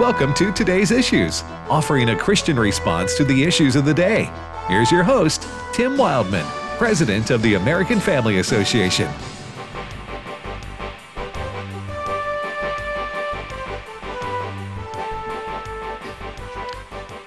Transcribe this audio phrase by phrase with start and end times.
[0.00, 4.30] Welcome to today's issues, offering a Christian response to the issues of the day.
[4.66, 6.46] Here's your host, Tim Wildman,
[6.78, 9.12] President of the American Family Association.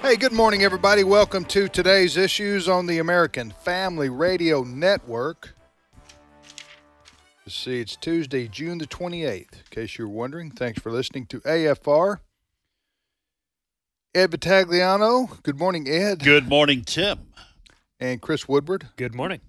[0.02, 1.04] Hey, good morning, everybody.
[1.04, 5.56] Welcome to today's issues on the American Family Radio Network.
[7.46, 9.36] Let's see, it's Tuesday, June the 28th.
[9.36, 12.20] In case you're wondering, thanks for listening to AFR.
[14.16, 15.44] Ed Vitagliano.
[15.44, 16.20] Good morning, Ed.
[16.20, 17.20] Good morning, Tim.
[18.00, 18.88] And Chris Woodward.
[18.96, 19.42] Good morning.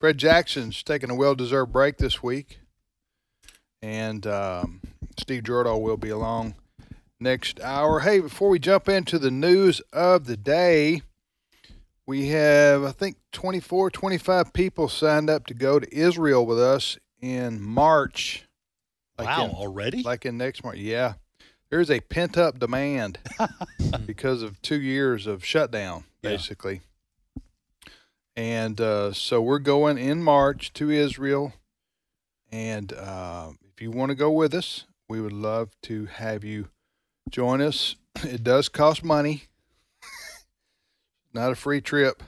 [0.00, 2.58] Fred Jackson's taking a well deserved break this week.
[3.80, 4.80] And um,
[5.16, 6.56] Steve Jordahl will be along
[7.20, 8.00] next hour.
[8.00, 11.02] Hey, before we jump into the news of the day,
[12.04, 16.98] we have, I think, 24, 25 people signed up to go to Israel with us
[17.20, 18.44] in March.
[19.18, 20.02] Like wow, in, already?
[20.02, 20.78] Like in next March.
[20.78, 21.14] Yeah.
[21.70, 23.18] There's a pent up demand
[24.06, 26.30] because of two years of shutdown, Yeah.
[26.30, 26.80] basically.
[28.36, 31.52] And uh, so we're going in March to Israel.
[32.50, 36.68] And uh, if you want to go with us, we would love to have you
[37.28, 37.96] join us.
[38.22, 39.44] It does cost money,
[41.34, 42.22] not a free trip.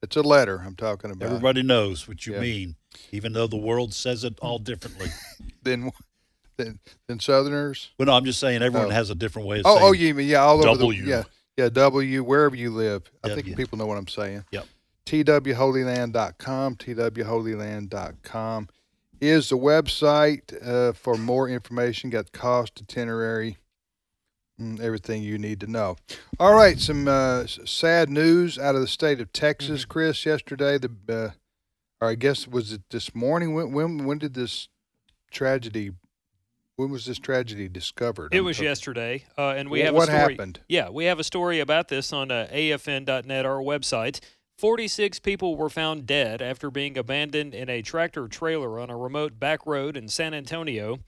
[0.01, 1.25] it's a letter I'm talking about.
[1.27, 2.39] Everybody knows what you Yeah.
[2.39, 2.75] mean,
[3.11, 5.09] even though the world says it all differently.
[5.63, 5.91] Then,
[6.57, 7.91] then, then Southerners.
[7.99, 8.91] well, no, I'm just saying everyone Oh.
[8.91, 10.87] has a different way of Oh, oh saying oh, you mean yeah, all over the
[11.05, 11.23] yeah,
[11.55, 13.03] yeah, W wherever you live.
[13.23, 13.43] I W.
[13.43, 14.43] think people know what I'm saying.
[14.51, 14.65] Yep.
[15.11, 18.69] twholyland.com, twholyland.com
[19.19, 22.09] is the website uh, for more information.
[22.09, 23.57] Got cost, itinerary,
[24.59, 25.97] mm, everything you need to know.
[26.39, 29.91] All right, some uh, sad news out of the state of Texas, Mm-hmm.
[29.91, 30.25] Chris.
[30.25, 31.29] Yesterday, the uh,
[31.99, 33.53] or I guess was it this morning?
[33.53, 34.69] When when when did this
[35.29, 35.91] tragedy?
[36.77, 38.33] When was this tragedy discovered?
[38.33, 40.33] It I'm was yesterday, uh, and we Wh- have what a story.
[40.33, 40.61] happened?
[40.67, 44.19] Yeah, we have a story about this on uh, AFN.net, our website.
[44.61, 49.39] 46 people were found dead after being abandoned in a tractor trailer on a remote
[49.39, 50.99] back road in San Antonio.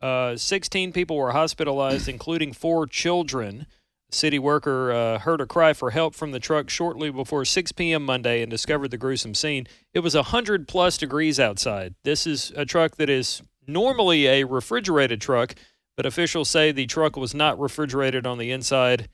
[0.00, 3.66] Uh, 16 people were hospitalized, including four children.
[4.10, 8.02] City worker uh, heard a cry for help from the truck shortly before 6 p.m.
[8.02, 9.66] Monday and discovered the gruesome scene.
[9.92, 11.94] It was 100 plus degrees outside.
[12.04, 15.54] This is a truck that is normally a refrigerated truck,
[15.98, 19.10] but officials say the truck was not refrigerated on the inside,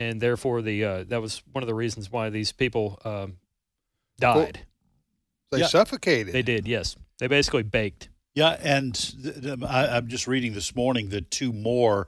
[0.00, 3.38] and therefore the uh, that was one of the reasons why these people um,
[4.18, 4.60] died.
[5.50, 5.66] They Yeah.
[5.66, 6.32] suffocated.
[6.34, 6.96] They did, yes.
[7.18, 8.08] They basically baked.
[8.34, 12.06] Yeah, and th- th- I, I'm just reading this morning that two more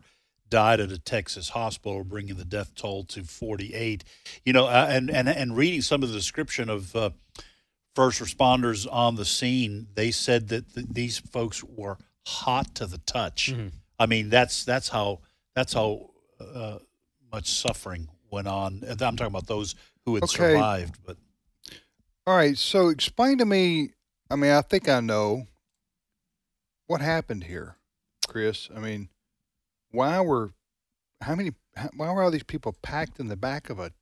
[0.49, 4.05] died at a Texas hospital, bringing the death toll to 48.
[4.45, 7.11] You know, uh, and and and reading some of the description of uh,
[7.97, 12.99] first responders on the scene, they said that th- these folks were hot to the
[12.99, 13.53] touch.
[13.53, 13.73] Mhm.
[13.99, 15.21] I mean, that's that's how
[15.57, 16.11] that's how
[16.41, 16.79] uh,
[17.33, 18.83] much suffering went on.
[18.89, 19.75] I'm talking about those
[20.05, 20.37] who had Okay.
[20.37, 21.17] survived, but
[22.27, 23.91] All right, so explain to me.
[24.31, 25.47] I mean, I think I know
[26.87, 27.77] what happened here,
[28.29, 28.69] Chris.
[28.75, 29.09] I mean,
[29.91, 30.53] why were
[31.21, 31.53] how many?
[31.97, 33.93] Why were all these people packed in the back of a?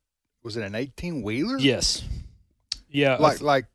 [0.43, 1.57] Was it an eighteen wheeler?
[1.57, 2.03] Yes.
[2.89, 3.65] Yeah, like like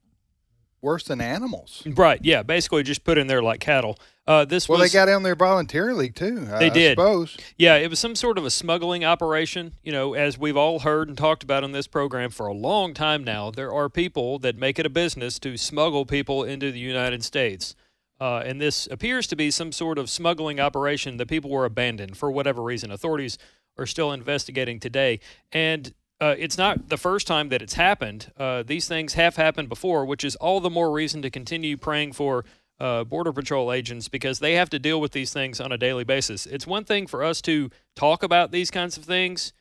[0.84, 1.82] worse than animals.
[1.86, 2.20] Right.
[2.22, 2.44] Yeah.
[2.44, 3.98] Basically, just put in there like cattle.
[4.26, 6.44] Uh, this Well, was they got in there voluntarily too.
[6.44, 6.92] They I did.
[6.96, 7.36] suppose.
[7.58, 7.74] yeah.
[7.76, 9.72] It was some sort of a smuggling operation.
[9.82, 12.94] You know, as we've all heard and talked about on this program for a long
[12.94, 16.78] time now, there are people that make it a business to smuggle people into the
[16.78, 17.74] United States.
[18.20, 21.16] Uh, and this appears to be some sort of smuggling operation.
[21.16, 22.90] The people were abandoned for whatever reason.
[22.92, 23.38] Authorities
[23.76, 25.18] are still investigating today.
[25.52, 25.92] And
[26.24, 28.32] uh, it's not the first time that it's happened.
[28.38, 32.14] Uh, these things have happened before, which is all the more reason to continue praying
[32.14, 32.46] for
[32.80, 36.02] uh, Border Patrol agents because they have to deal with these things on a daily
[36.02, 36.46] basis.
[36.46, 39.52] It's one thing for us to talk about these kinds of things,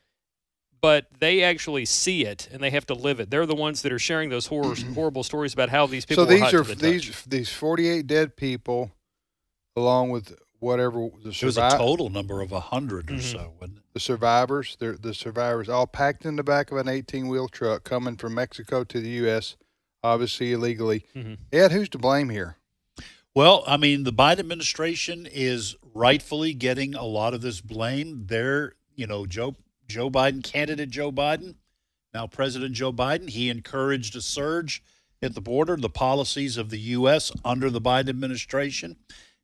[0.79, 3.29] but they actually see it and they have to live it.
[3.29, 6.29] They're the ones that are sharing those horror, horrible stories about how these people So
[6.29, 8.93] these are to the these these forty eight dead people,
[9.75, 10.33] along with
[10.63, 13.15] whatever the It was a total number of a 100 Mm-hmm.
[13.17, 13.53] or so.
[13.59, 13.83] wasn't it?
[13.93, 14.75] the survivors.
[14.79, 18.83] The survivors all packed in the back of an eighteen wheel truck coming from Mexico
[18.83, 19.55] to the U.S.
[20.03, 21.05] Obviously illegally.
[21.15, 21.37] Mhm.
[21.51, 22.57] Ed, who's to blame here?
[23.35, 28.25] Well, I mean, the Biden administration is rightfully getting a lot of this blame.
[28.27, 29.55] They're, you know, Joe
[29.87, 31.55] Joe Biden, candidate Joe Biden,
[32.13, 34.83] now President Joe Biden, he encouraged a surge
[35.21, 35.75] at the border.
[35.77, 37.31] The policies of the U.S.
[37.45, 38.97] under the Biden administration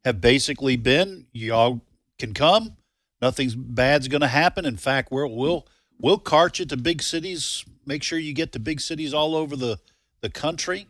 [0.03, 1.81] have basically been, y'all
[2.17, 2.77] can come,
[3.21, 4.65] nothing's bad's going to happen.
[4.65, 5.67] In fact, we'll we'll
[5.99, 7.65] we'll cart you to big cities.
[7.85, 9.79] Make sure you get to big cities all over the
[10.21, 10.87] the country.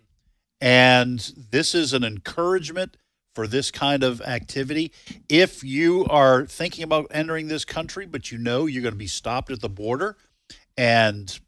[0.62, 1.20] And
[1.52, 2.98] this is an encouragement
[3.34, 4.92] for this kind of activity.
[5.30, 9.08] If you are thinking about entering this country, but you know you're going to be
[9.08, 10.18] stopped at the border
[10.78, 11.40] and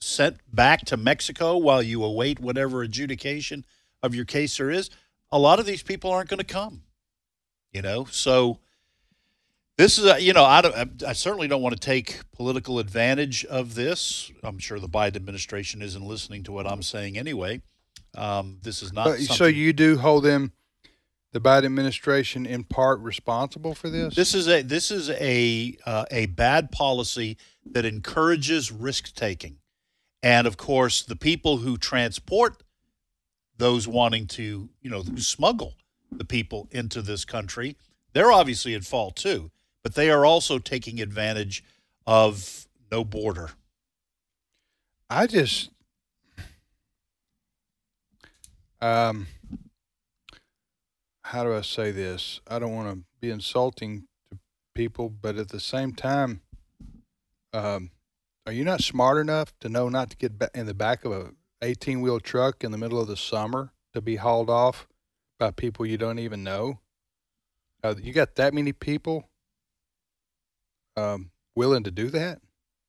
[0.00, 3.64] sent back to Mexico while you await whatever adjudication
[4.02, 4.90] of your case there is,
[5.34, 6.82] a lot of these people aren't going to come.
[7.72, 8.60] You know, so
[9.76, 13.44] this is a, you know I, don't, I certainly don't want to take political advantage
[13.46, 14.30] of this.
[14.44, 17.62] I'm sure the Biden administration isn't listening to what I'm saying anyway.
[18.16, 20.52] Um, this is not so you do hold them,
[21.32, 24.14] the Biden administration, in part responsible for this.
[24.14, 29.58] This is a this is a uh, a bad policy that encourages risk taking,
[30.22, 32.62] and of course, the people who transport
[33.56, 35.74] those wanting to you know smuggle
[36.10, 37.76] the people into this country,
[38.12, 39.50] they're obviously at fault too.
[39.82, 41.62] But they are also taking advantage
[42.06, 43.50] of no border.
[45.10, 45.70] I just,
[48.80, 49.26] um,
[51.22, 52.40] how do I say this?
[52.48, 54.38] I don't want to be insulting to
[54.74, 56.40] people, but at the same time,
[57.52, 57.90] um,
[58.46, 61.30] are you not smart enough to know not to get in the back of a
[61.64, 64.86] 18 wheel truck in the middle of the summer to be hauled off
[65.38, 66.78] by people you don't even know?
[67.82, 69.28] Uh, you got that many people
[70.96, 72.40] um, willing to do that?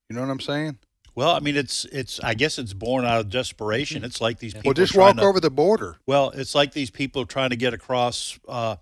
[0.10, 0.78] You know what I'm saying?
[1.16, 4.04] Well, I mean, it's it's I guess it's born out of desperation.
[4.04, 4.70] It's like these people.
[4.70, 5.98] Well, just walk to- over the border.
[6.06, 8.76] Well, it's like these people trying to get across uh,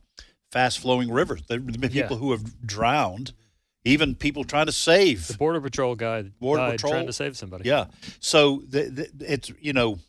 [0.51, 1.43] fast flowing rivers.
[1.47, 2.03] There have been Yeah.
[2.03, 3.33] people who have drowned,
[3.85, 5.27] even people trying to save.
[5.27, 7.67] The Border Patrol guy Border died trying to save somebody.
[7.67, 7.85] Yeah.
[8.19, 9.99] So the, the, it's, you know,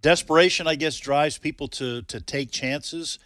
[0.00, 3.18] desperation, I guess, drives people to, to take chances,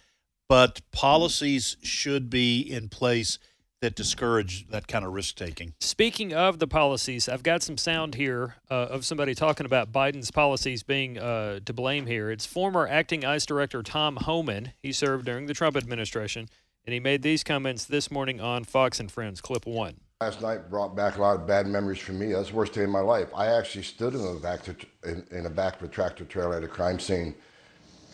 [0.47, 3.39] but policies should be in place
[3.81, 5.73] that discourage that kind of risk taking.
[5.81, 10.31] Speaking of the policies, I've got some sound here uh, of somebody talking about Biden's
[10.31, 12.31] policies being uh, to blame here.
[12.31, 14.71] It's former acting ICE director Tom Homan.
[14.81, 16.47] He served during the Trump administration,
[16.85, 19.95] and he made these comments this morning on Fox and Friends, clip one.
[20.21, 22.33] Last night brought back a lot of bad memories for me.
[22.33, 23.29] That's the worst day of my life.
[23.35, 24.75] I actually stood in the back to,
[25.05, 27.35] in, in the back of a tractor trailer at a crime scene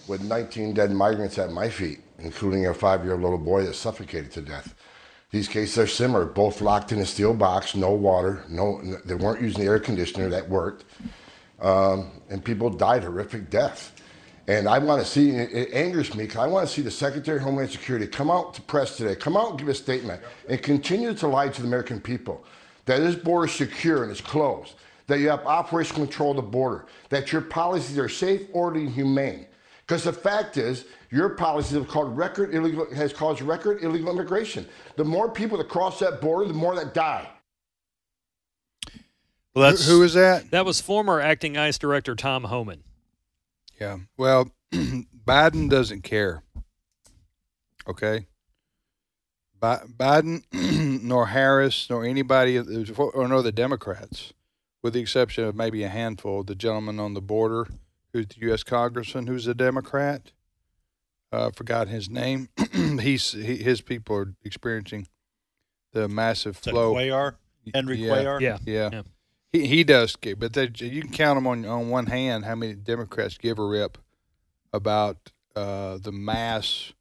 [0.07, 4.41] with 19 dead migrants at my feet, including a five-year-old little boy that suffocated to
[4.41, 4.73] death.
[5.31, 8.81] These cases are similar, both locked in a steel box, no water, no.
[9.05, 10.85] They weren't using the air conditioner that worked,
[11.61, 13.91] um, and people died horrific deaths.
[14.49, 16.89] And I want to see, it, it angers me because I want to see the
[16.89, 20.23] Secretary of Homeland Security come out to press today, come out and give a statement
[20.49, 22.43] and continue to lie to the American people
[22.85, 24.73] that this border is secure and it's closed,
[25.05, 28.95] that you have operational control of the border, that your policies are safe, orderly, and
[28.95, 29.45] humane.
[29.85, 34.67] Because the fact is, your policies have caused record illegal has caused record illegal immigration.
[34.95, 37.29] The more people that cross that border, the more that die.
[39.53, 40.49] Well, Who- that's who is that?
[40.49, 42.83] That was former acting ICE director Tom Homan.
[43.79, 43.97] Yeah.
[44.17, 46.43] Well, Biden doesn't care.
[47.87, 48.27] Okay.
[49.59, 50.43] Bi- Biden,
[51.03, 54.33] nor Harris, nor anybody, or nor the Democrats,
[54.81, 57.67] with the exception of maybe a handful, the gentleman on the border,
[58.13, 58.63] who's the U.S.
[58.63, 60.31] congressman, who's a Democrat.
[61.31, 62.49] Uh, forgot his name.
[62.73, 65.07] He's he, his people are experiencing
[65.93, 66.95] the massive is that flow.
[66.95, 67.35] Cuellar,
[67.71, 68.09] Henry Yeah.
[68.09, 68.41] Cuellar.
[68.41, 68.57] Yeah.
[68.65, 68.89] Yeah.
[68.91, 69.01] Yeah.
[69.51, 72.73] He he does, but they, you can count them on on one hand how many
[72.73, 73.97] Democrats give a rip
[74.71, 76.93] about uh, the mass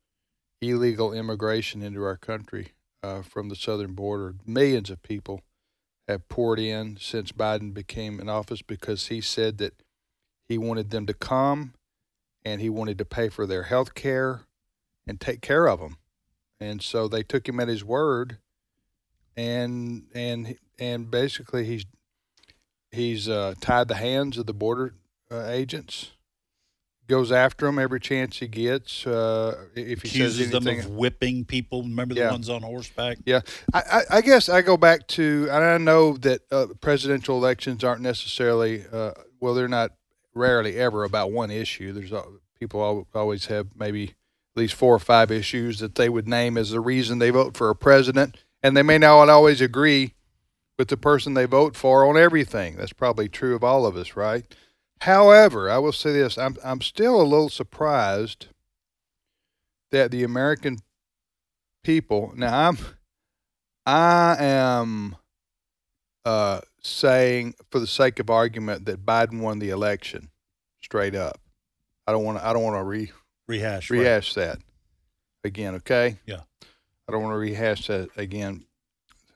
[0.61, 4.35] illegal immigration into our country uh, from the southern border.
[4.47, 5.43] Millions of people
[6.09, 9.75] have poured in since Biden became in office because he said that
[10.49, 11.75] he wanted them to come
[12.45, 14.41] and he wanted to pay for their health care
[15.07, 15.99] and take care of them.
[16.59, 18.39] And so they took him at his word
[19.37, 21.85] and and and basically he's
[22.93, 24.95] he's uh, tied the hands of the border
[25.31, 26.13] uh, agents
[27.07, 29.07] goes after them every chance he gets.
[29.07, 31.83] Uh, if he Accuses says them anything, of whipping people.
[31.83, 32.31] Remember the Yeah.
[32.33, 33.17] ones on horseback?
[33.25, 33.41] Yeah,
[33.73, 37.83] I, I, I guess I go back to, and I know that uh, presidential elections
[37.83, 39.93] aren't necessarily, uh, well, they're not
[40.35, 41.93] rarely ever about one issue.
[41.95, 42.13] There's
[42.61, 46.71] people always have maybe at least four or five issues that they would name as
[46.73, 50.13] the reason they vote for a president, and they may not always agree
[50.79, 52.77] with the person they vote for on everything.
[52.77, 54.45] That's probably true of all of us, right?
[55.01, 58.47] However, I will say this: I'm I'm still a little surprised
[59.91, 60.79] that the American
[61.83, 62.33] people.
[62.37, 62.79] Now, I'm
[63.87, 65.17] I am
[66.25, 70.31] uh, saying, for the sake of argument, that Biden won the election,
[70.83, 71.41] straight up.
[72.07, 72.47] I don't want to.
[72.47, 73.13] I don't want to re
[73.47, 73.91] Rehash.
[73.91, 73.99] right.
[73.99, 74.59] rehash that
[75.45, 75.77] again.
[75.77, 76.19] Okay.
[76.27, 76.41] Yeah.
[77.09, 78.65] I don't want to rehash that again.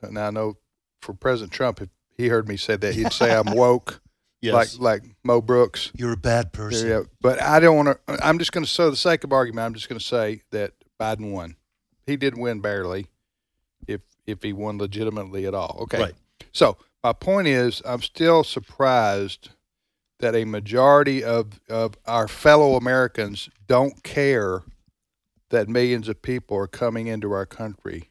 [0.07, 0.57] Now I know
[1.03, 4.01] for President Trump, if he heard me say that, he'd say I'm woke,
[4.41, 4.77] Yes.
[4.77, 5.91] like like Mo Brooks.
[5.95, 6.89] You're a bad person.
[6.89, 8.25] Yeah, but I don't want to.
[8.25, 10.73] I'm just going to, so the sake of argument, I'm just going to say that
[10.99, 11.55] Biden won.
[12.05, 13.07] He did win barely,
[13.87, 15.77] if if he won legitimately at all.
[15.83, 15.99] Okay.
[15.99, 16.13] Right.
[16.51, 19.49] So my point is, I'm still surprised
[20.19, 24.63] that a majority of of our fellow Americans don't care
[25.51, 28.09] that millions of people are coming into our country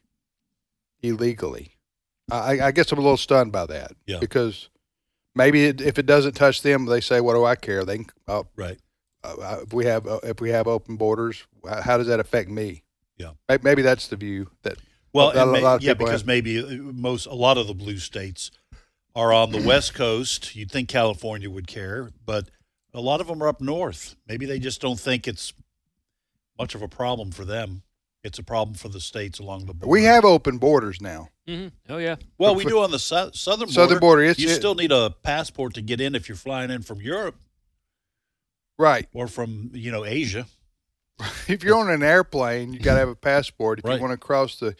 [1.01, 1.75] illegally.
[2.31, 3.91] I, I guess I'm a little stunned by that.
[4.05, 4.19] Yeah.
[4.19, 4.69] Because
[5.35, 8.07] maybe it, if it doesn't touch them, they say, "What do I care?" They can,
[8.27, 8.79] uh, Right.
[9.23, 11.43] uh, if we have uh, if we have open borders,
[11.83, 12.83] how does that affect me?
[13.17, 13.31] Yeah.
[13.61, 14.77] Maybe that's the view that.
[15.11, 17.67] Well, A a may- lot of yeah, because have- maybe uh, most a lot of
[17.67, 18.49] the blue states
[19.15, 20.55] are on the west coast.
[20.55, 22.49] You'd think California would care, but
[22.95, 24.15] a lot of them are up north.
[24.27, 25.53] Maybe they just don't think it's
[26.57, 27.83] much of a problem for them.
[28.23, 29.91] It's a problem for the states along the border.
[29.91, 31.27] We have open borders now.
[31.47, 32.15] Hmm Oh yeah.
[32.37, 33.73] well, we do on the sou- southern border.
[33.73, 36.71] Southern border, it's- you it- still need a passport to get in if you're flying
[36.71, 37.35] in from Europe
[38.77, 39.07] Right.
[39.13, 40.45] or from you know Asia.
[41.47, 43.79] If you're on an airplane, you got to have a passport.
[43.79, 43.95] If Right.
[43.95, 44.75] you want to cross the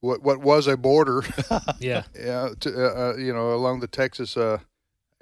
[0.00, 1.22] what what was a border,
[1.80, 2.04] Yeah.
[2.14, 4.58] yeah, to, uh, uh, you know, along the Texas, uh,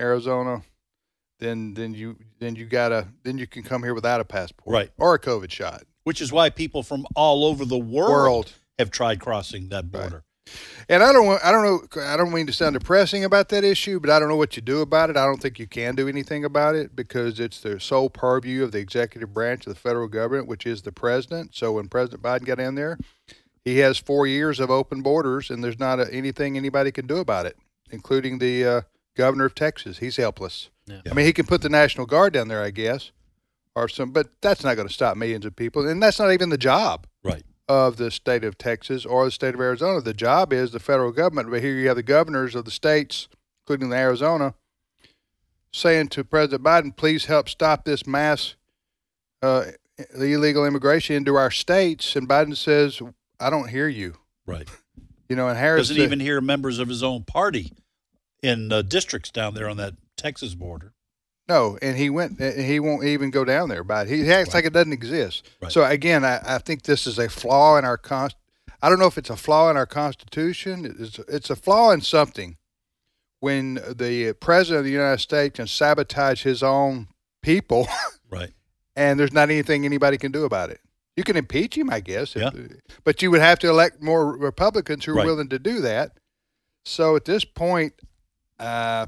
[0.01, 0.63] Arizona,
[1.39, 4.91] then then you then you gotta then you can come here without a passport, Right.
[4.99, 5.85] or a COVID shot.
[6.03, 8.53] Which is why people from all over the world, World.
[8.79, 10.25] Have tried crossing that border.
[10.89, 13.65] And I don't want, I don't know I don't mean to sound depressing about that
[13.65, 15.17] issue, but I don't know what you do about it.
[15.17, 18.73] I don't think you can do anything about it because it's the sole purview of
[18.73, 21.55] the executive branch of the federal government, which is the president.
[21.55, 22.99] So when President Biden got in there,
[23.65, 27.17] he has four years of open borders, and there's not a, anything anybody can do
[27.17, 27.57] about it,
[27.91, 28.81] including the uh,
[29.17, 29.99] governor of Texas.
[29.99, 30.69] He's helpless.
[30.87, 31.01] Yeah.
[31.11, 33.11] I mean, he can put the National Guard down there, I guess,
[33.75, 36.51] or some, but that's not going to stop millions of people, and that's not even
[36.51, 37.14] the job Right.
[37.69, 40.01] Of the state of Texas or the state of Arizona.
[40.01, 43.29] The job is the federal government, but here you have the governors of the states,
[43.63, 44.55] including the Arizona,
[45.73, 48.55] saying to President Biden, "Please help stop this mass
[49.43, 49.67] uh,
[50.17, 53.01] the illegal immigration into our states." And Biden says,
[53.41, 54.17] "I don't hear you."
[54.47, 54.69] Right.
[55.27, 57.73] You know, and Harris Doesn't said- even hear members of his own party
[58.43, 60.93] in uh, districts down there on that Texas border.
[61.49, 62.39] No, and he went.
[62.41, 63.85] and He won't even go down there.
[63.85, 65.47] But he acts like it doesn't exist.
[65.61, 65.71] Right.
[65.71, 68.31] So again, I, I think this is a flaw in our con.
[68.83, 70.97] I don't know if it's a flaw in our constitution.
[70.99, 72.57] It's it's a flaw in something.
[73.41, 77.09] When the president of the United States can sabotage his own
[77.43, 77.87] people,
[78.31, 78.53] Right.
[78.97, 80.81] and there's not anything anybody can do about it.
[81.15, 82.67] You can impeach him, I guess, if- Yeah.
[83.05, 85.27] but you would have to elect more Republicans who are Right.
[85.27, 86.13] willing to do that.
[86.87, 87.93] So at this point,
[88.59, 89.07] uh,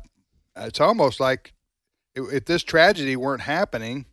[0.55, 1.55] it's almost like
[2.17, 4.07] if- this tragedy weren't happening,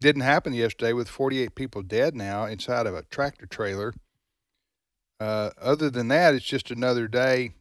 [0.00, 3.92] didn't happen yesterday with 48 people dead now inside of a tractor trailer.
[5.20, 7.52] Uh, other than that, it's just another day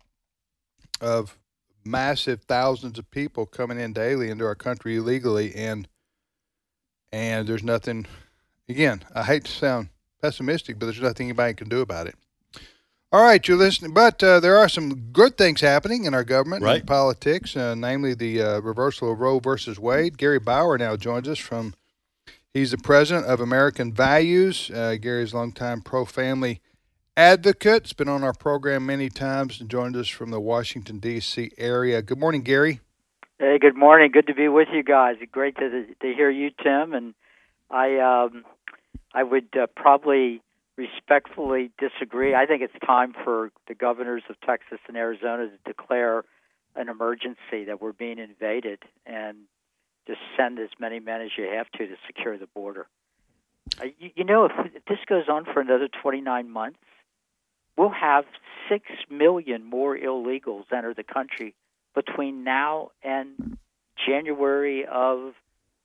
[1.02, 1.38] of
[1.84, 5.88] massive thousands of people coming in daily into our country illegally, and
[7.12, 8.06] and there's nothing.
[8.70, 9.90] Again, I hate to sound
[10.22, 12.16] pessimistic, but there's nothing anybody can do about it.
[13.12, 16.62] All right, you're listening, but uh, there are some good things happening in our government
[16.64, 16.80] Right.
[16.82, 20.16] and politics, uh, namely the uh, reversal of Roe versus Wade.
[20.18, 21.74] Gary Bauer now joins us from.
[22.54, 24.70] He's the president of American Values.
[24.70, 26.62] Uh, Gary's a longtime pro-family
[27.18, 27.84] advocate.
[27.84, 31.52] Has been on our program many times and joined us from the Washington D.C.
[31.58, 32.02] area.
[32.04, 32.80] Good morning, Gary.
[33.40, 34.12] Hey, good morning.
[34.12, 35.16] Good to be with you guys.
[35.32, 36.94] Great to to hear you, Tim.
[36.94, 37.14] And
[37.72, 38.44] I um,
[39.14, 40.42] I would uh, probably
[40.80, 42.34] respectfully disagree.
[42.34, 46.24] I think it's time for the governors of Texas and Arizona to declare
[46.76, 49.40] an emergency that we're being invaded and
[50.08, 52.88] just send as many men as you have to to secure the border.
[53.82, 56.80] Uh, you, you know, if, if this goes on for another 29 months,
[57.78, 58.24] we'll have
[58.70, 61.56] 6 million more illegals enter the country
[61.94, 63.58] between now and
[64.08, 65.34] January of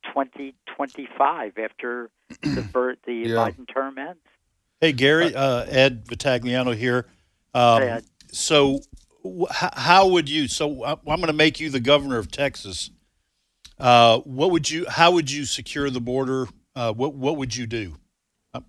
[0.05, 2.11] 2025 after
[2.43, 3.35] the, the yeah.
[3.35, 4.21] Biden term ends.
[4.85, 7.07] Hey, Gary, uh, Ed Vitagliano here.
[7.55, 8.01] Um, hey,
[8.31, 8.81] so,
[9.51, 10.47] how would you?
[10.47, 12.91] So, I'm going to make you the governor of Texas.
[13.79, 14.85] Uh, what would you?
[14.87, 16.49] How would you secure the border?
[16.77, 17.95] Uh, what What would you do?
[18.53, 18.61] Uh,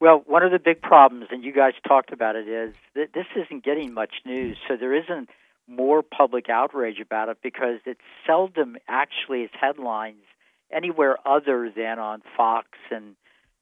[0.00, 3.26] well, one of the big problems, and you guys talked about it, is that this
[3.36, 4.56] isn't getting much news.
[4.66, 5.28] So there isn't
[5.68, 10.24] more public outrage about it because it seldom actually is headlines
[10.72, 13.14] anywhere other than on Fox and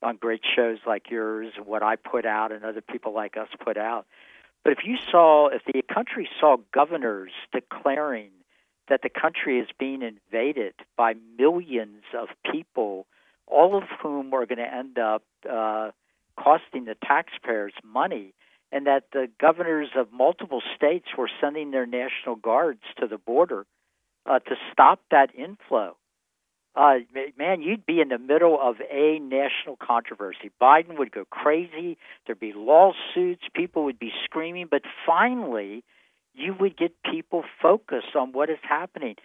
[0.02, 3.76] on great shows like yours, what I put out and other people like us put
[3.76, 4.06] out.
[4.64, 8.30] But if you saw, if the country saw governors declaring
[8.88, 13.06] that the country is being invaded by millions of people,
[13.46, 15.90] all of whom are going to end up uh,
[16.38, 18.34] costing the taxpayers money,
[18.70, 23.66] and that the governors of multiple states were sending their national guards to the border
[24.26, 25.96] uh, to stop that inflow
[26.74, 26.94] uh,
[27.36, 30.50] man, you'd be in the middle of a national controversy.
[30.60, 31.98] Biden would go crazy.
[32.26, 33.42] There'd be lawsuits.
[33.54, 34.68] People would be screaming.
[34.70, 35.84] But finally,
[36.34, 39.16] you would get people focused on what is happening.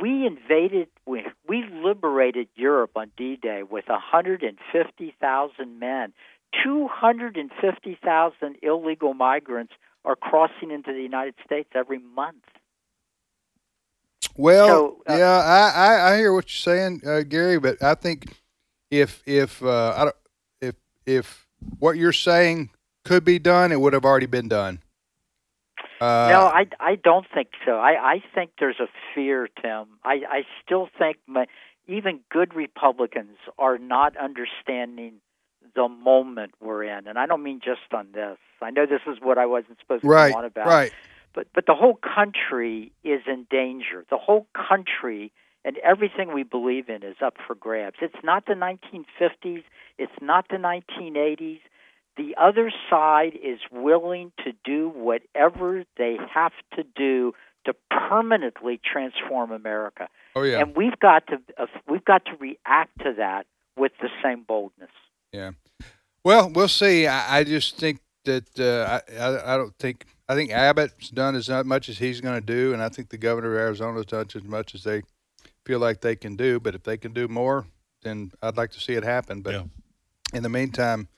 [0.00, 6.12] We invaded, we, we liberated Europe on D Day with 150,000 men.
[6.64, 9.72] 250,000 illegal migrants
[10.04, 12.44] are crossing into the United States every month.
[14.36, 17.94] Well, so, uh, yeah, I, I, I, hear what you're saying, uh, Gary, but I
[17.94, 18.34] think
[18.90, 20.16] if if uh, I don't,
[20.60, 20.74] if
[21.06, 21.46] if
[21.78, 22.70] what you're saying
[23.04, 24.80] could be done, it would have already been done.
[26.00, 27.72] Uh, no, I, I don't think so.
[27.72, 29.86] I, I think there's a fear, Tim.
[30.04, 31.46] I, I still think my,
[31.88, 35.14] even good Republicans are not understanding
[35.74, 38.36] the moment we're in, and I don't mean just on this.
[38.60, 40.66] I know this is what I wasn't supposed to right, on about.
[40.66, 40.92] Right
[41.36, 44.04] but but the whole country is in danger.
[44.10, 45.30] The whole country
[45.64, 47.96] and everything we believe in is up for grabs.
[48.00, 49.62] It's not the 1950s.
[49.98, 51.60] It's not the 1980s.
[52.16, 57.34] The other side is willing to do whatever they have to do
[57.66, 60.08] to permanently transform America.
[60.34, 60.60] Oh yeah.
[60.60, 63.46] And we've got to uh, we've got to react to that
[63.76, 64.90] with the same boldness.
[65.32, 65.50] Yeah.
[66.24, 67.06] Well, we'll see.
[67.06, 71.36] I, I just think that uh, I, I I don't think I think Abbott's done
[71.36, 74.26] as much as he's going to do, and I think the governor of Arizona's done
[74.34, 75.02] as much as they
[75.64, 76.58] feel like they can do.
[76.58, 77.66] But if they can do more,
[78.02, 79.40] then I'd like to see it happen.
[79.42, 79.62] But yeah.
[80.34, 81.08] in the meantime,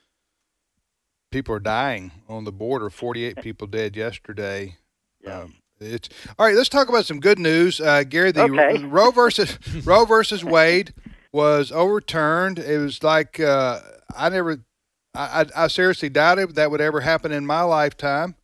[1.31, 2.89] people are dying on the border.
[2.89, 4.75] Forty-eight people dead yesterday.
[5.21, 5.41] Yeah.
[5.41, 6.55] Um, it's all right.
[6.55, 8.31] Let's talk about some good news, uh, Gary.
[8.31, 8.83] The okay.
[8.83, 10.93] Roe versus Roe versus Wade
[11.31, 12.59] was overturned.
[12.59, 13.79] It was like uh,
[14.15, 14.61] I never,
[15.15, 18.35] I, I, I seriously doubted that would ever happen in my lifetime.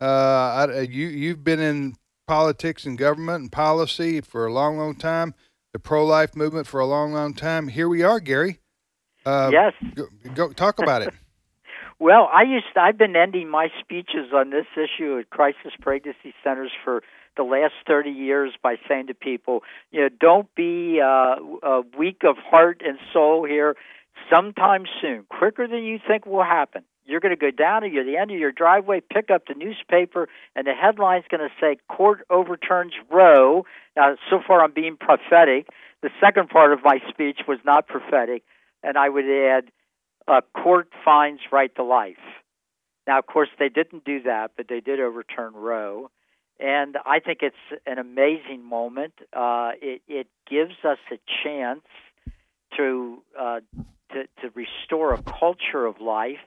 [0.00, 0.04] Uh,
[0.68, 5.34] I, you you've been in politics and government and policy for a long, long time.
[5.72, 7.68] The pro-life movement for a long, long time.
[7.68, 8.60] Here we are, Gary.
[9.26, 9.72] Uh, yes.
[9.94, 11.12] Go, go talk about it.
[11.98, 16.32] well, I used to, I've been ending my speeches on this issue at crisis pregnancy
[16.42, 17.02] centers for
[17.36, 22.22] the last 30 years by saying to people, you know, don't be uh, uh, weak
[22.24, 23.76] of heart and soul here.
[24.30, 28.16] Sometime soon, quicker than you think will happen, you're going to go down to the
[28.16, 32.20] end of your driveway, pick up the newspaper, and the headline's going to say "Court
[32.28, 33.64] overturns Roe."
[33.96, 35.68] Now, so far I'm being prophetic.
[36.02, 38.44] The second part of my speech was not prophetic,
[38.82, 39.64] and I would add,
[40.28, 42.16] uh, "Court finds right to life."
[43.06, 46.10] Now, of course, they didn't do that, but they did overturn Roe,
[46.60, 49.14] and I think it's an amazing moment.
[49.32, 51.86] Uh, it, it gives us a chance
[52.76, 53.60] to, uh,
[54.12, 56.38] to to restore a culture of life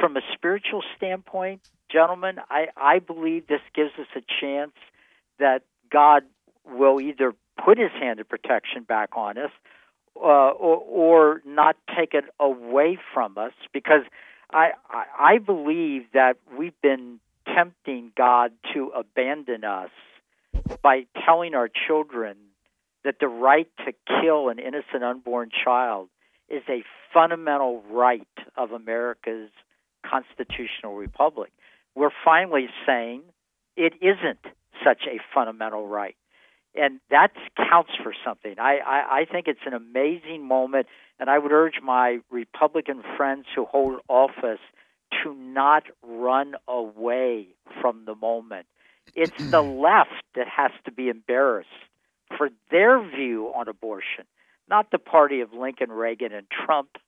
[0.00, 1.60] from a spiritual standpoint,
[1.92, 4.72] gentlemen, I, I believe this gives us a chance
[5.38, 6.22] that God
[6.64, 7.34] will either
[7.64, 9.50] put his hand of protection back on us
[10.16, 14.02] uh, or, or not take it away from us because
[14.52, 17.20] I, I, I believe that we've been
[17.54, 19.90] tempting God to abandon us
[20.82, 22.36] by telling our children
[23.04, 26.08] that the right to kill an innocent unborn child
[26.48, 26.82] is a
[27.12, 29.50] fundamental right of America's
[30.08, 31.52] constitutional republic.
[31.94, 33.22] We're finally saying
[33.76, 34.40] it isn't
[34.84, 36.16] such a fundamental right.
[36.74, 38.54] And that counts for something.
[38.58, 40.86] I, I, I think it's an amazing moment,
[41.18, 44.60] and I would urge my Republican friends who hold office
[45.22, 47.48] to not run away
[47.80, 48.66] from the moment.
[49.14, 51.68] It's the left that has to be embarrassed
[52.36, 54.24] for their view on abortion,
[54.68, 56.90] not the party of Lincoln, Reagan, and Trump.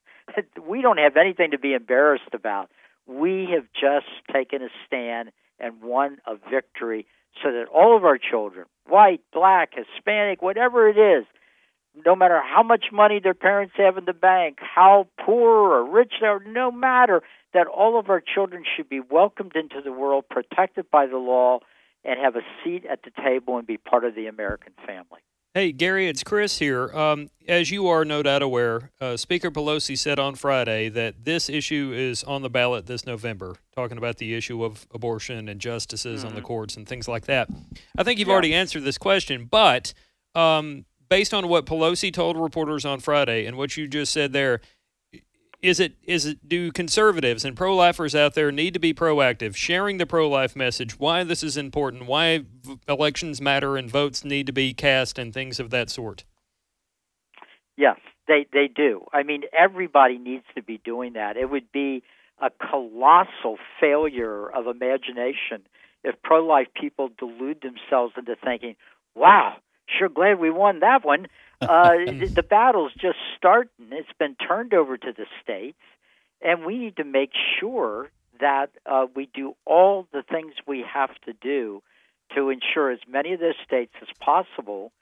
[0.66, 2.70] We don't have anything to be embarrassed about.
[3.06, 7.06] We have just taken a stand and won a victory
[7.42, 11.24] so that all of our children, white, black, Hispanic, whatever it is,
[12.06, 16.14] no matter how much money their parents have in the bank, how poor or rich
[16.20, 20.24] they are, no matter, that all of our children should be welcomed into the world,
[20.30, 21.58] protected by the law,
[22.04, 25.20] and have a seat at the table and be part of the American family.
[25.54, 26.90] Hey, Gary, it's Chris here.
[26.96, 31.50] Um, as you are no doubt aware, uh, Speaker Pelosi said on Friday that this
[31.50, 36.20] issue is on the ballot this November, talking about the issue of abortion and justices
[36.20, 36.28] mm-hmm.
[36.28, 36.46] on the mm-hmm.
[36.46, 37.50] courts and things like that.
[37.98, 38.32] I think you've yeah.
[38.32, 39.92] already answered this question, but
[40.34, 44.62] um, based on what Pelosi told reporters on Friday and what you just said there,
[45.62, 49.96] is it is it do conservatives and pro-lifers out there need to be proactive sharing
[49.96, 54.52] the pro-life message why this is important why v- elections matter and votes need to
[54.52, 56.24] be cast and things of that sort?
[57.76, 57.96] Yes
[58.28, 59.06] they they do.
[59.12, 61.36] I mean everybody needs to be doing that.
[61.36, 62.02] It would be
[62.40, 65.62] a colossal failure of imagination
[66.02, 68.74] if pro-life people delude themselves into thinking
[69.14, 71.26] wow sure glad we won that one
[71.62, 71.92] uh,
[72.34, 73.90] the battle's just starting.
[73.90, 75.78] It's been turned over to the states,
[76.40, 81.14] and we need to make sure that uh, we do all the things we have
[81.26, 81.82] to do
[82.34, 84.92] to ensure as many of those states as possible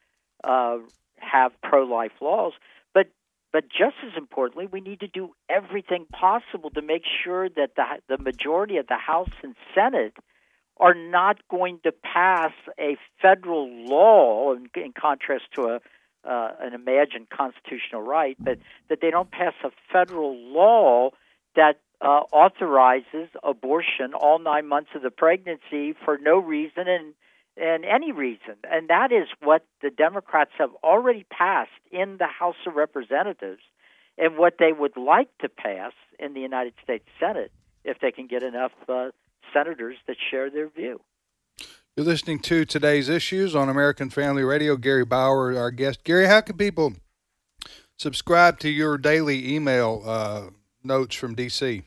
[0.44, 0.78] uh,
[1.16, 2.52] have pro-life laws.
[2.92, 3.08] But
[3.52, 7.84] but just as importantly, we need to do everything possible to make sure that the
[8.08, 10.14] the majority of the House and Senate
[10.78, 15.80] are not going to pass a federal law, in, in contrast to a
[16.24, 21.10] uh, an imagined constitutional right, but that they don't pass a federal law
[21.56, 27.14] that uh, authorizes abortion all nine months of the pregnancy for no reason and
[27.56, 28.54] and any reason.
[28.70, 33.62] And that is what the Democrats have already passed in the House of Representatives,
[34.16, 37.52] and what they would like to pass in the United States Senate
[37.84, 39.10] if they can get enough uh,
[39.52, 41.00] senators that share their view.
[41.96, 44.76] You're listening to today's issues on American Family Radio.
[44.76, 46.04] Gary Bauer, our guest.
[46.04, 46.92] Gary, how can people
[47.98, 50.42] subscribe to your daily email uh,
[50.84, 51.82] notes from DC?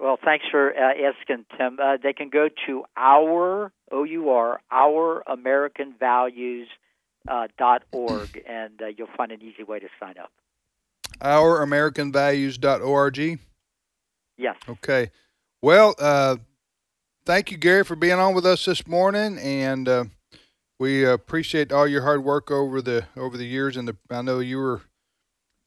[0.00, 1.78] Well, thanks for uh, asking, Tim.
[1.80, 6.66] Uh, they can go to our O U R our American Values
[7.28, 10.32] uh, dot org, and uh, you'll find an easy way to sign up.
[11.20, 13.18] Our American Values dot org.
[14.36, 14.56] Yes.
[14.68, 15.12] Okay.
[15.62, 16.36] Well, uh,
[17.28, 20.04] thank you, Gary, for being on with us this morning, and uh,
[20.78, 23.76] we appreciate all your hard work over the over the years.
[23.76, 24.80] And the I know you were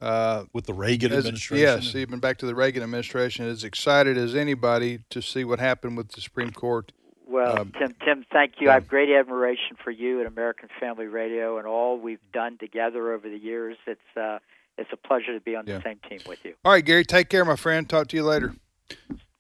[0.02, 1.84] uh, with the Reagan as, administration.
[1.84, 5.98] Yes, even back to the Reagan administration, as excited as anybody to see what happened
[5.98, 6.92] with the Supreme Court.
[7.28, 8.70] Well, um, Tim, Tim, thank you.
[8.70, 13.14] I have great admiration for you and American Family Radio and all we've done together
[13.14, 13.78] over the years.
[13.86, 14.40] It's uh,
[14.80, 16.56] it's a pleasure to be on the same team with you.
[16.66, 17.88] All right, Gary, take care, my friend.
[17.88, 18.56] Talk to you later.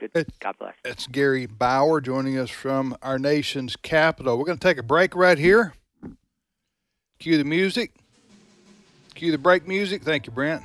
[0.07, 0.27] Good.
[0.39, 0.73] God bless.
[0.83, 4.37] It's Gary Bauer joining us from our nation's capital.
[4.37, 5.73] We're going to take a break right here.
[7.19, 7.93] Cue the music.
[9.13, 10.01] Cue the break music.
[10.01, 10.63] Thank you, Brent.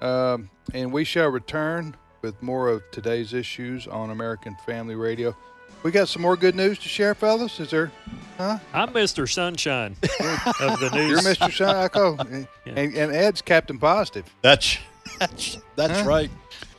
[0.00, 5.36] Um, and we shall return with more of today's issues on American Family Radio.
[5.84, 7.60] We got some more good news to share, fellas.
[7.60, 7.92] Is there?
[8.36, 8.58] Huh?
[8.74, 9.30] I'm Mr.
[9.30, 11.08] Sunshine of the news.
[11.08, 11.52] You're Mr.
[11.52, 12.48] Sunshine.
[12.66, 12.72] yeah.
[12.74, 14.24] and, and Ed's Captain Positive.
[14.42, 14.78] That's
[15.20, 16.08] that's that's huh?
[16.08, 16.30] right.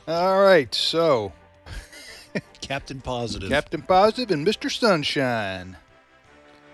[0.09, 1.33] All right, so
[2.61, 3.47] Captain Positive.
[3.47, 4.71] Captain Positive and Mr.
[4.71, 5.77] Sunshine.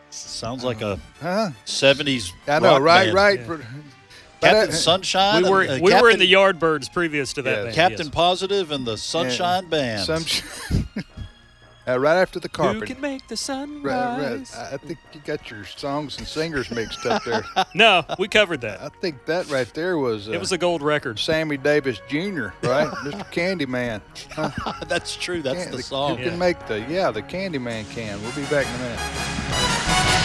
[0.09, 1.49] Sounds like a huh?
[1.65, 2.31] 70s.
[2.47, 3.49] I know, right, band.
[3.49, 3.59] right.
[4.41, 4.51] Yeah.
[4.51, 5.43] Captain Sunshine.
[5.43, 7.57] We were uh, we Captain, were in the Yardbirds previous to that.
[7.57, 7.63] Yeah.
[7.63, 8.15] Band, Captain yes.
[8.15, 9.69] Positive and the Sunshine yeah.
[9.69, 10.01] Band.
[10.05, 10.87] Sunshine.
[11.87, 12.87] Uh, right after the carpet.
[12.87, 14.55] Who can make the sun rise?
[14.57, 17.43] Right, I think you got your songs and singers mixed up there.
[17.75, 18.81] no, we covered that.
[18.81, 20.27] I think that right there was.
[20.27, 21.19] Uh, it was a gold record.
[21.19, 22.47] Sammy Davis Jr.
[22.63, 23.31] Right, Mr.
[23.31, 24.01] Candyman.
[24.31, 24.73] Huh?
[24.87, 25.43] That's true.
[25.43, 26.17] That's can, the song.
[26.17, 26.29] Who yeah.
[26.29, 28.21] can make the yeah the Candyman can?
[28.21, 30.24] We'll be back in a minute.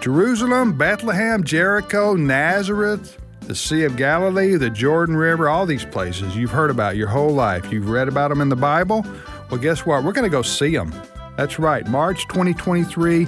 [0.00, 6.52] Jerusalem, Bethlehem, Jericho, Nazareth, the Sea of Galilee, the Jordan River, all these places you've
[6.52, 7.72] heard about your whole life.
[7.72, 9.04] You've read about them in the Bible.
[9.50, 10.04] Well, guess what?
[10.04, 10.94] We're going to go see them.
[11.36, 11.86] That's right.
[11.88, 13.26] March 2023,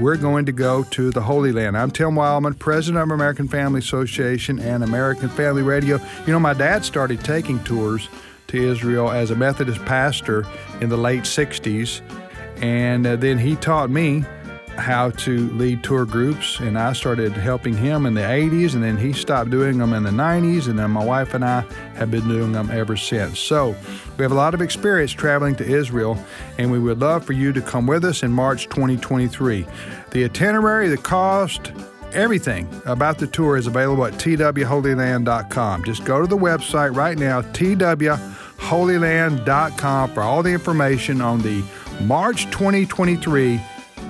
[0.00, 1.76] we're going to go to the Holy Land.
[1.76, 5.98] I'm Tim Wildman, president of American Family Association and American Family Radio.
[6.26, 8.08] You know, my dad started taking tours
[8.48, 10.46] to Israel as a Methodist pastor
[10.80, 12.00] in the late 60s,
[12.62, 14.24] and uh, then he taught me
[14.76, 18.96] how to lead tour groups and I started helping him in the 80s and then
[18.96, 21.60] he stopped doing them in the 90s and then my wife and I
[21.94, 23.38] have been doing them ever since.
[23.38, 23.74] So
[24.16, 26.18] we have a lot of experience traveling to Israel
[26.58, 29.66] and we would love for you to come with us in March 2023.
[30.10, 31.72] The itinerary, the cost,
[32.12, 35.84] everything about the tour is available at twholyland.com.
[35.84, 41.62] Just go to the website right now, twholyland.com for all the information on the
[42.02, 43.60] March 2023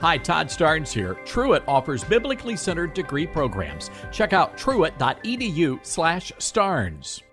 [0.00, 1.14] Hi, Todd Starnes here.
[1.24, 3.90] Truett offers biblically centered degree programs.
[4.12, 7.23] Check out truett.edu/starnes.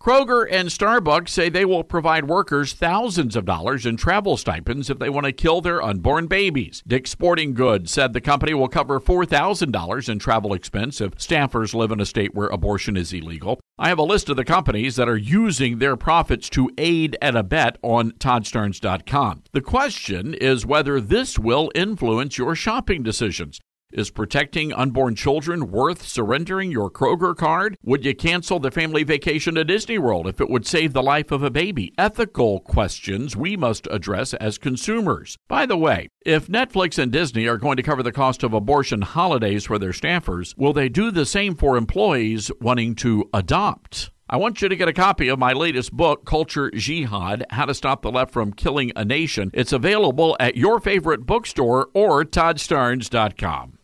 [0.00, 5.00] Kroger and Starbucks say they will provide workers thousands of dollars in travel stipends if
[5.00, 6.84] they want to kill their unborn babies.
[6.86, 11.90] Dick's Sporting Goods said the company will cover $4,000 in travel expense if staffers live
[11.90, 13.58] in a state where abortion is illegal.
[13.76, 17.36] I have a list of the companies that are using their profits to aid and
[17.36, 19.42] abet on toddstarnes.com.
[19.52, 23.60] The question is whether this will influence your shopping decisions.
[23.90, 27.78] Is protecting unborn children worth surrendering your Kroger card?
[27.82, 31.30] Would you cancel the family vacation to Disney World if it would save the life
[31.30, 31.94] of a baby?
[31.96, 35.38] Ethical questions we must address as consumers.
[35.48, 39.00] By the way, if Netflix and Disney are going to cover the cost of abortion
[39.00, 44.10] holidays for their staffers, will they do the same for employees wanting to adopt?
[44.28, 47.72] I want you to get a copy of my latest book, Culture Jihad How to
[47.72, 49.50] Stop the Left from Killing a Nation.
[49.54, 53.77] It's available at your favorite bookstore or toddstarnes.com.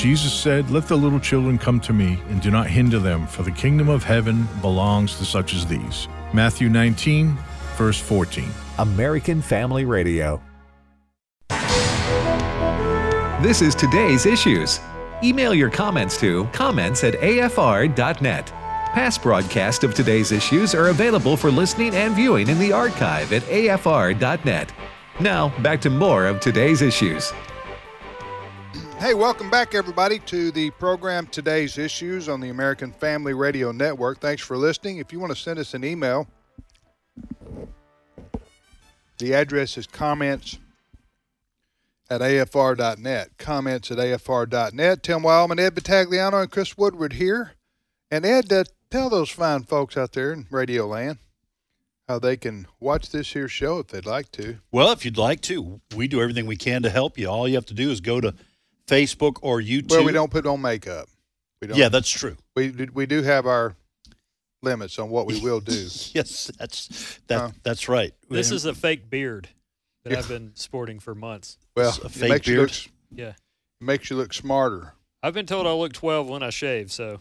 [0.00, 3.42] Jesus said, Let the little children come to me, and do not hinder them, for
[3.42, 6.08] the kingdom of heaven belongs to such as these.
[6.32, 7.36] Matthew 19,
[7.76, 8.48] verse 14.
[8.78, 10.40] American Family Radio.
[13.42, 14.80] This is today's issues.
[15.22, 18.46] Email your comments to comments at afr.net.
[18.46, 23.42] Past broadcasts of today's issues are available for listening and viewing in the archive at
[23.42, 24.72] afr.net.
[25.20, 27.34] Now, back to more of today's issues.
[29.00, 34.20] Hey, welcome back, everybody, to the program Today's Issues on the American Family Radio Network.
[34.20, 34.98] Thanks for listening.
[34.98, 36.28] If you want to send us an email,
[39.16, 40.58] the address is comments
[42.10, 43.30] at afr.net.
[43.38, 45.02] Comments at afr.net.
[45.02, 47.52] Tim Wildman, Ed Vitagliano, and Chris Woodward here.
[48.10, 51.16] And Ed, uh, tell those fine folks out there in Radio Land
[52.06, 54.58] how they can watch this here show if they'd like to.
[54.70, 57.28] Well, if you'd like to, we do everything we can to help you.
[57.28, 58.34] All you have to do is go to
[58.90, 59.90] Facebook or YouTube.
[59.90, 61.08] Well, we don't put on makeup.
[61.60, 61.76] We don't.
[61.78, 62.36] Yeah, that's true.
[62.56, 63.74] We we do have our
[64.62, 65.72] limits on what we will do.
[66.12, 67.38] yes, that's that.
[67.38, 67.50] Huh.
[67.62, 68.12] That's right.
[68.28, 69.48] This is a fake beard
[70.04, 70.18] that Yeah.
[70.18, 71.56] I've been sporting for months.
[71.76, 72.70] Well, a it fake makes you beard?
[72.70, 73.28] look Yeah.
[73.28, 74.94] it makes you look smarter.
[75.22, 77.20] I've been told I look 12 when I shave, so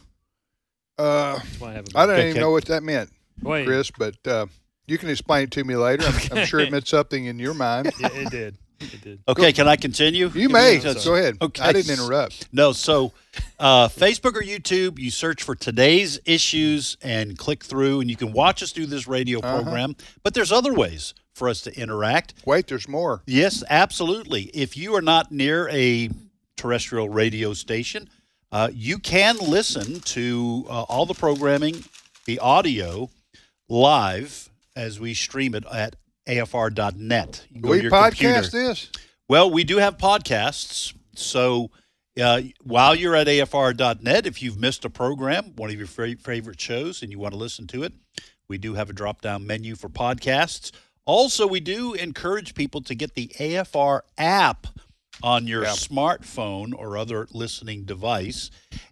[0.97, 2.17] Uh, that's why I have a I beard.
[2.17, 3.10] don't even know what that meant,
[3.41, 4.45] Wait, Chris, but uh,
[4.88, 6.05] you can explain it to me later.
[6.05, 7.91] I'm, I'm sure it meant something in your mind.
[7.99, 8.58] yeah, it did.
[8.80, 9.20] It did.
[9.28, 10.30] okay, can I continue?
[10.30, 10.80] You may.
[10.80, 11.38] Go ahead.
[11.42, 11.62] Okay.
[11.63, 12.48] I didn't interrupt.
[12.54, 13.12] No, so
[13.60, 18.32] uh, Facebook or YouTube, you search for today's issues and click through, and you can
[18.32, 19.62] watch us do this radio Uh-huh.
[19.62, 19.96] program.
[20.24, 22.34] But there's other ways for us to interact.
[22.46, 23.22] Wait, there's more.
[23.26, 24.44] Yes, absolutely.
[24.54, 26.10] If you are not near a
[26.58, 28.10] terrestrial radio station,
[28.52, 31.84] uh, you can listen to uh, all the programming,
[32.26, 33.10] the audio,
[33.70, 35.96] live as we stream it at
[36.30, 37.46] afr.net.
[37.52, 38.50] You go we your podcast computer.
[38.50, 38.92] this?
[39.28, 40.94] Well, we do have podcasts.
[41.15, 41.72] So
[42.22, 46.60] uh, while you're at afr.net, if you've missed a program, one of your fa- favorite
[46.62, 47.94] shows, and you want to listen to it,
[48.48, 50.72] we do have a drop down menu for podcasts.
[51.06, 54.68] Also, we do encourage people to get the AFR app
[55.22, 55.70] on your Yeah.
[55.72, 58.50] smartphone or other listening device,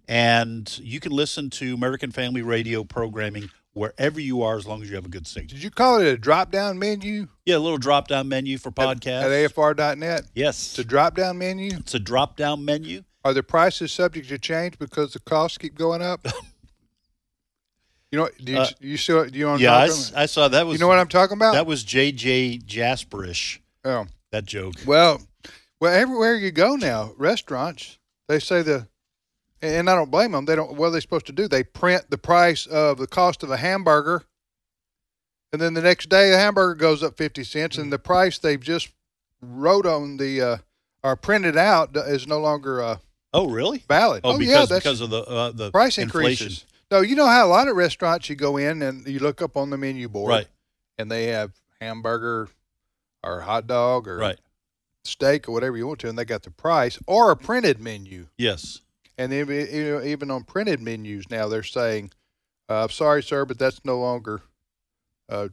[0.07, 4.89] and you can listen to American Family Radio programming wherever you are, as long as
[4.89, 5.49] you have a good signal.
[5.49, 8.69] Did you call it a drop down menu Yeah, a little drop down menu for
[8.69, 9.23] at, podcasts.
[9.23, 10.23] at AFR.net?
[10.35, 11.71] yes, It's a drop down menu.
[11.77, 13.03] it's a drop down menu.
[13.23, 16.25] Are the prices subject to change because the costs keep going up?
[18.11, 20.65] you know, do you, Uh, you still do you know Yeah, I, I saw that
[20.65, 20.73] was.
[20.75, 21.53] You know what I'm talking about?
[21.53, 22.59] That was J.J.
[22.59, 23.59] Jasperish.
[23.85, 24.05] oh.
[24.31, 24.75] That joke.
[24.85, 25.21] Well,
[25.79, 28.87] well, everywhere you go now, restaurants they say the,
[29.61, 30.45] and I don't blame them.
[30.45, 30.73] They don't.
[30.75, 31.47] What are they supposed to do?
[31.47, 34.23] They print the price of the cost of a hamburger,
[35.51, 38.61] and then the next day the hamburger goes up fifty cents, and the price they've
[38.61, 38.89] just
[39.41, 40.57] wrote on the uh,
[41.03, 42.97] or printed out is no longer uh,
[43.33, 43.83] Oh, really?
[43.87, 44.21] valid.
[44.23, 46.47] Oh, yeah, because that's because of the uh, the price inflation.
[46.47, 46.65] increases.
[46.89, 49.57] No, you know how a lot of restaurants you go in and you look up
[49.57, 50.47] on the menu board, Right.
[50.97, 52.47] and they have hamburger
[53.23, 54.39] or hot dog or Right.
[55.03, 58.27] steak or whatever you want to, and they got the price or a printed menu.
[58.37, 58.79] Yes.
[59.17, 62.11] And you know, even on printed menus now, they're saying,
[62.69, 64.41] uh, "Sorry, sir, but that's no longer,
[65.29, 65.47] uh,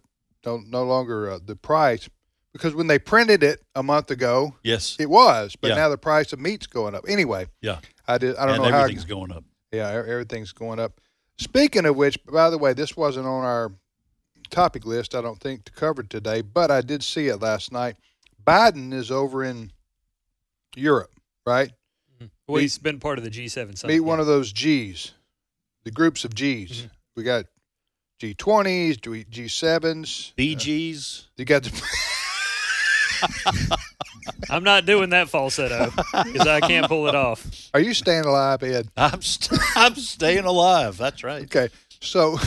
[0.45, 2.09] no no longer uh, the price."
[2.53, 4.97] Because when they printed it a month ago, Yes.
[5.01, 5.75] it was, but Yeah.
[5.75, 7.05] now the price of meat's going up.
[7.09, 7.81] Anyway, Yeah.
[8.07, 8.37] I did.
[8.37, 8.81] I don't and know how.
[8.83, 9.43] everything's going up.
[9.73, 11.01] Yeah, everything's going up.
[11.37, 13.73] Speaking of which, by the way, this wasn't on our
[14.51, 17.97] topic list, I don't think, to cover today, but I did see it last night.
[18.47, 19.73] Biden is over in
[20.77, 21.11] Europe,
[21.45, 21.73] right?
[22.47, 23.95] Well, Meet- he's been part of the G7 summit.
[23.95, 25.13] Meet one of those G's,
[25.85, 26.71] the groups of G's.
[26.83, 26.87] Mm-hmm.
[27.17, 27.47] We got
[28.21, 30.35] G20s, G- G7s.
[30.37, 31.29] Bee Gees.
[31.37, 31.83] You got the.
[34.51, 37.47] I'm not doing that falsetto because I can't pull it off.
[37.75, 38.89] Are you staying alive, Ed?
[38.97, 40.97] I'm st- I'm staying alive.
[40.97, 41.43] That's right.
[41.45, 41.69] Okay,
[42.01, 42.39] so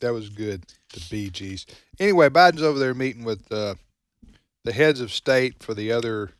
[0.00, 0.64] that was good.
[0.92, 1.66] The Bee Gees.
[1.98, 3.74] Anyway, Biden's over there meeting with uh,
[4.64, 6.30] the heads of state for the other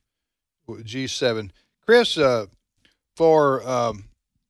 [0.69, 1.51] G7.
[1.85, 2.47] Chris, uh,
[3.19, 4.05] for um,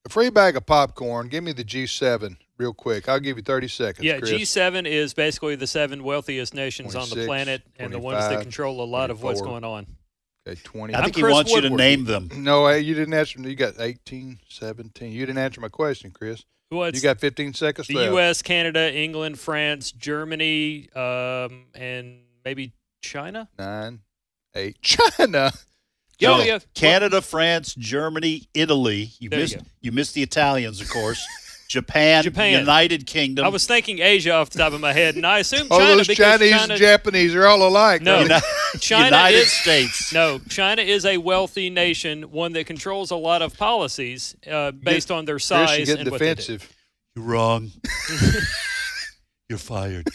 [0.04, 3.08] a free bag of popcorn, give me the G7 real quick.
[3.08, 4.04] I'll give you 30 seconds.
[4.04, 4.30] Yeah, Chris.
[4.30, 8.82] G7 is basically the seven wealthiest nations on the planet and the ones that control
[8.82, 9.86] a lot of what's going on.
[10.46, 10.94] Okay, 20.
[10.94, 12.28] I I'm think he Chris wants you to name them.
[12.36, 13.40] No, you didn't answer.
[13.40, 15.12] You got 18, 17.
[15.12, 16.44] You didn't answer my question, Chris.
[16.70, 18.12] Well, You got 15 seconds the left.
[18.12, 23.48] U.S., Canada, England, France, Germany, um, and maybe China.
[23.58, 24.00] Nine,
[24.54, 24.76] eight.
[24.82, 25.52] China.
[26.18, 26.58] Yeah, So, yeah.
[26.74, 29.10] Canada, France, Germany, Italy.
[29.18, 29.62] You There missed go.
[29.80, 31.24] you missed the Italians, of course.
[31.68, 32.60] Japan, Japan.
[32.60, 33.44] United Kingdom.
[33.44, 35.96] I was thinking Asia off the top of my head, and I assume All China
[35.96, 38.00] those Chinese China, and Japanese are all alike.
[38.00, 38.26] No.
[38.26, 38.42] right?
[38.80, 40.10] China United is- States.
[40.14, 45.10] No, China is a wealthy nation, one that controls a lot of policies uh, based
[45.10, 46.34] on their size you're getting and what they do.
[46.36, 46.74] defensive.
[47.14, 47.70] You're wrong.
[49.50, 50.08] You're fired.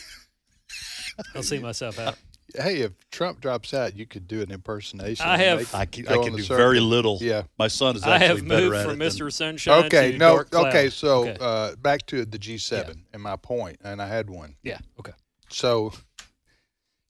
[1.36, 2.18] I'll see myself out.
[2.56, 5.26] Hey, if Trump drops out, you could do an impersonation.
[5.26, 6.58] I have- I can, I can do circuit.
[6.58, 7.18] very little.
[7.22, 7.44] Yeah.
[7.58, 9.06] My son is I actually have better moved at from it.
[9.06, 9.18] Mr.
[9.20, 10.68] than- Sunshine Okay, to no, Dark Cloud.
[10.68, 10.90] okay.
[10.90, 11.38] So Okay.
[11.40, 14.56] Uh, back to the G7 and my point, and I had one.
[14.64, 15.14] yeah, okay.
[15.50, 15.94] So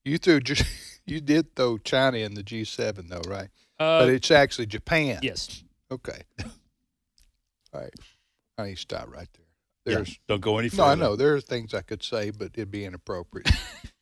[0.05, 0.63] you threw, J-
[1.05, 3.49] you did throw China in the G7 though, right?
[3.79, 5.19] Uh, but it's actually Japan.
[5.23, 5.63] yes.
[5.91, 6.21] Okay.
[7.73, 7.93] All right.
[8.57, 9.27] I need to stop right
[9.85, 9.99] there.
[9.99, 10.83] Yeah, don't go any further.
[10.83, 13.49] No, I know there are things I could say, but it'd be inappropriate.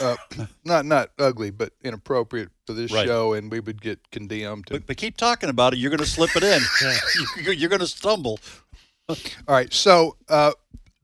[0.00, 0.16] uh,
[0.64, 3.06] not not ugly, but inappropriate for this Right.
[3.06, 4.66] show, and we would get condemned.
[4.66, 5.78] To, But, but keep talking about it.
[5.78, 6.60] You're going to slip it in.
[7.44, 8.38] You- You're going to stumble.
[9.08, 9.16] all
[9.48, 10.52] right, so uh,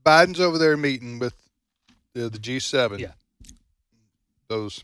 [0.05, 1.35] Biden's over there meeting with
[2.15, 2.99] the, the G7.
[2.99, 3.11] Yeah.
[4.49, 4.83] Those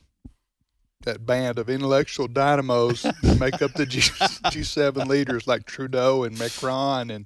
[1.04, 6.38] that band of intellectual dynamos that make up the G, G7 leaders like Trudeau and
[6.38, 7.26] Macron and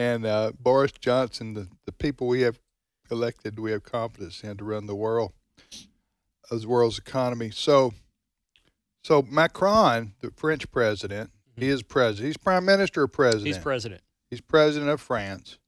[0.00, 2.58] and uh, Boris Johnson, the, the people we have
[3.10, 5.32] elected, we have confidence in to run the world,
[6.50, 7.50] as world's economy.
[7.50, 7.92] So,
[9.02, 12.26] so Macron, the French president, he is president.
[12.26, 13.46] He's prime minister or president.
[13.46, 14.02] He's president.
[14.30, 15.58] He's president of France,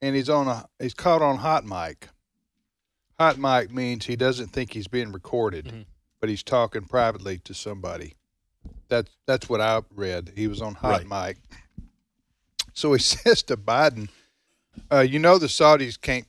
[0.00, 2.08] and he's on a he's caught on hot mic.
[3.18, 5.86] Hot mic means he doesn't think he's being recorded, Mhm.
[6.20, 8.14] but he's talking privately to somebody.
[8.88, 10.32] That's that's what I read.
[10.36, 11.38] He was on hot mic.
[12.74, 14.08] So he says to Biden,
[14.90, 16.26] uh, "You know the Saudis can't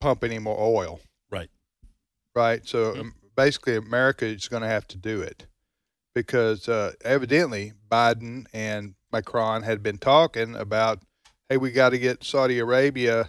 [0.00, 1.00] pump any more oil,
[2.34, 2.66] Right.
[2.66, 5.46] So um, basically, America is going to have to do it
[6.14, 11.00] because uh, evidently Biden and Macron had been talking about,
[11.48, 13.28] hey, we got to get Saudi Arabia,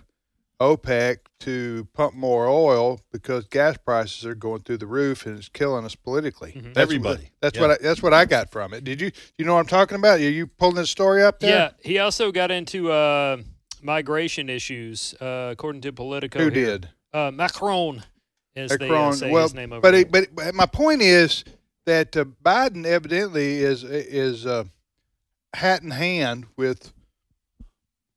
[0.62, 5.50] OPEC to pump more oil because gas prices are going through the roof and it's
[5.50, 6.54] killing us politically.
[6.54, 6.74] Mhm.
[6.74, 7.24] That's Everybody.
[7.24, 7.62] What, that's Yeah.
[7.62, 8.86] what I, that's what I got from it.
[8.86, 10.20] Did you you know what I'm talking about?
[10.20, 11.50] Are you pulling this story up there?
[11.50, 13.38] Yeah, he also got into uh,
[13.82, 16.40] migration issues, uh, according to Politico.
[16.40, 16.66] Who here.
[16.78, 16.90] did?
[17.12, 18.04] Uh, Macron
[18.56, 21.44] is the uh, say well, his name over but it, but but my point is,
[21.86, 24.66] that uh, Biden evidently is is uh,
[25.54, 26.94] hat in hand with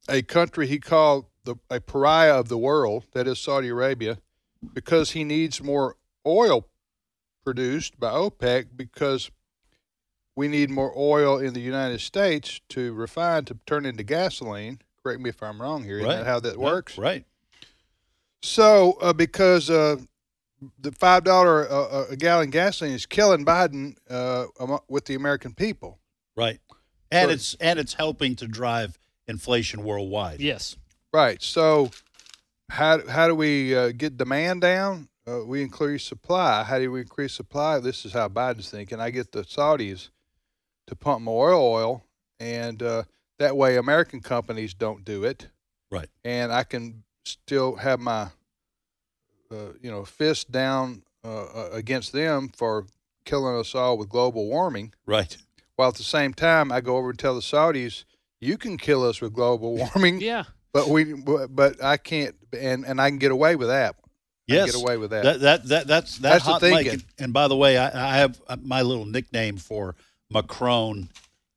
[0.08, 4.18] a country he called the a pariah of the world, that is Saudi Arabia,
[4.74, 6.66] because he needs more oil
[7.44, 9.30] produced by OPEC because
[10.34, 14.80] we need more oil in the United States to refine to turn into gasoline.
[15.02, 15.98] Correct me if I'm wrong here.
[15.98, 16.16] Isn't Right.
[16.18, 16.98] that how that Right, works?
[16.98, 17.24] Right.
[18.42, 19.96] So, uh, because uh,
[20.78, 24.46] the five dollar uh, a gallon gasoline is killing Biden uh,
[24.88, 25.98] with the American people.
[26.36, 26.60] Right.
[27.10, 30.40] And So- it's and it's helping to drive inflation worldwide.
[30.40, 30.76] Yes.
[31.12, 31.42] Right.
[31.42, 31.90] So,
[32.70, 35.08] how how do we uh, get demand down?
[35.28, 36.62] Uh, we increase supply.
[36.62, 37.78] How do we increase supply?
[37.80, 39.00] This is how Biden's thinking.
[39.00, 40.10] I get the Saudis
[40.86, 42.04] to pump more oil,
[42.38, 43.02] and uh,
[43.38, 45.48] that way American companies don't do it.
[45.90, 46.08] Right.
[46.24, 48.28] and I can still have my,
[49.50, 52.86] uh, you know, fist down uh, uh, against them for
[53.24, 54.92] killing us all with global warming.
[55.06, 55.36] Right.
[55.76, 58.04] While at the same time, I go over and tell the Saudis,
[58.40, 60.44] "You can kill us with global warming, Yeah.
[60.72, 63.96] but we, but, but I can't, and and I can get away with that.
[63.98, 64.02] I
[64.52, 64.66] can Yes.
[64.72, 65.24] get away with that.
[65.24, 66.72] That that, that that's that That's the hot mic.
[66.72, 66.92] thinking.
[66.92, 69.96] And, and by the way, I, I have uh, my little nickname for
[70.30, 71.08] Macron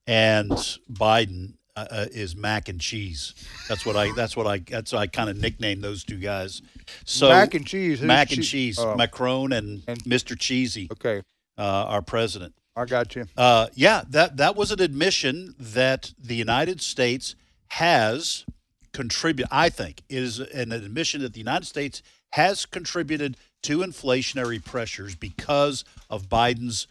[0.08, 0.52] and
[0.92, 3.34] Biden uh, uh, is mac and cheese.
[3.68, 4.12] That's what I.
[4.14, 4.60] That's what I.
[4.60, 6.62] That's what I kind of nicknamed those two guys.
[7.06, 8.02] So Mac and cheese.
[8.02, 8.80] Mac and che- cheese.
[8.80, 10.38] oh, Macron and, and- Mr.
[10.38, 11.22] Cheesy, okay,
[11.58, 12.54] uh, our president.
[12.76, 13.26] I got you.
[13.36, 17.36] Uh, yeah, that that was an admission that the United States
[17.70, 18.46] has
[18.94, 19.50] contributed.
[19.52, 22.02] I think it is an admission that the United States
[22.32, 26.88] has contributed to inflationary pressures because of Biden's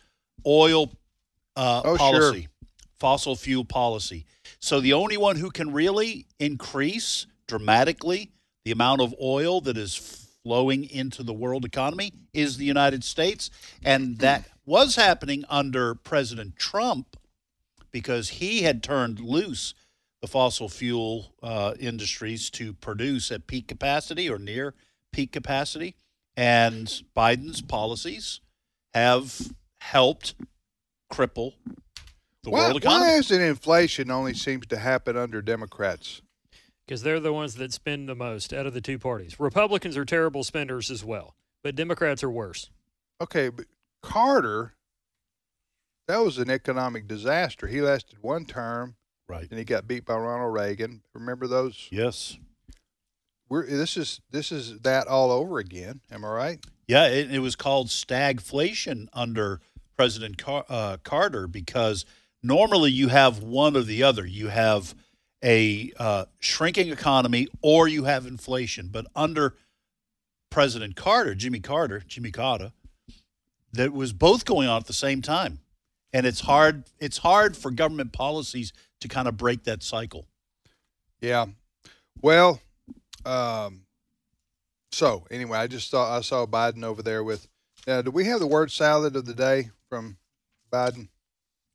[0.47, 0.91] oil
[1.57, 2.34] uh, Oh, sure.
[2.99, 4.27] Fossil fuel policy.
[4.61, 8.33] So the only one who can really increase dramatically
[8.65, 13.51] the amount of oil that is flowing into the world economy is the United States.
[13.85, 17.17] And that was happening under President Trump
[17.91, 19.75] because he had turned loose
[20.21, 24.75] the fossil fuel uh, industries to produce at peak capacity or near
[25.13, 25.95] peak capacity.
[26.37, 26.87] And
[27.17, 28.41] Biden's policies
[28.93, 30.35] have helped
[31.13, 31.55] cripple
[32.51, 33.07] the Why, world economy.
[33.13, 36.23] why is it inflation only seems to happen under Democrats?
[36.87, 39.39] because they're the ones that spend the most out of the two parties.
[39.39, 42.71] Republicans are terrible spenders as well, but Democrats are worse.
[43.21, 43.67] Okay, but
[44.03, 44.73] Carter,
[46.07, 47.67] that was an economic disaster.
[47.67, 48.97] He lasted one term,
[49.29, 49.47] Right.
[49.51, 51.03] and he got beat by Ronald Reagan.
[51.13, 51.89] Remember those?
[51.91, 52.39] Yes.
[53.51, 56.01] We're this is this is that all over again.
[56.11, 56.67] Am I right?
[56.87, 59.61] Yeah, it, it was called stagflation under
[59.97, 62.07] President Car- uh, Carter because
[62.43, 64.26] normally you have one or the other.
[64.26, 64.95] You have
[65.43, 68.89] a uh, shrinking economy or you have inflation.
[68.91, 69.55] But under
[70.51, 72.72] President Carter, Jimmy Carter, Jimmy Carter,
[73.72, 75.61] that was both going on at the same time,
[76.12, 76.84] and it's hard.
[76.99, 80.26] It's hard for government policies to kind of break that cycle.
[81.20, 81.47] Yeah.
[82.20, 82.61] Well,
[83.24, 83.82] um,
[84.91, 87.47] so anyway, I just saw I saw Biden over there with.
[87.86, 90.16] Now, do we have the word salad of the day from
[90.72, 91.09] Biden?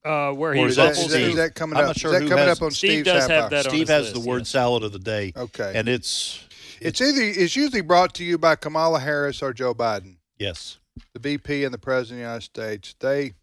[0.06, 1.84] Uh, where he Or Is is that, that ruffles is that, is that coming I'm
[1.84, 1.88] up?
[1.90, 3.50] not sure is that coming has- up on Steve Steve's does have hour?
[3.52, 4.50] that on Steve his has list, the word yes.
[4.50, 5.72] salad of the day, Okay.
[5.76, 6.44] and it's
[6.82, 10.78] It's either it's usually brought to you by Kamala Harris or Joe Biden, yes.
[11.14, 12.96] the VP and the President of the United States.
[13.00, 13.34] They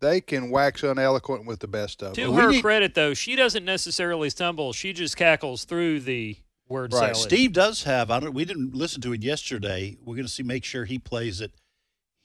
[0.00, 2.34] they can wax uneloquent with the best of To them.
[2.34, 4.72] we her need- credit, though, she doesn't necessarily stumble.
[4.72, 7.14] She just cackles through the word Right.
[7.14, 7.16] salad.
[7.30, 8.10] Steve does have.
[8.10, 8.32] I don't.
[8.34, 9.96] We didn't listen to it yesterday.
[10.04, 10.42] We're going to see.
[10.42, 11.52] Make sure he plays it.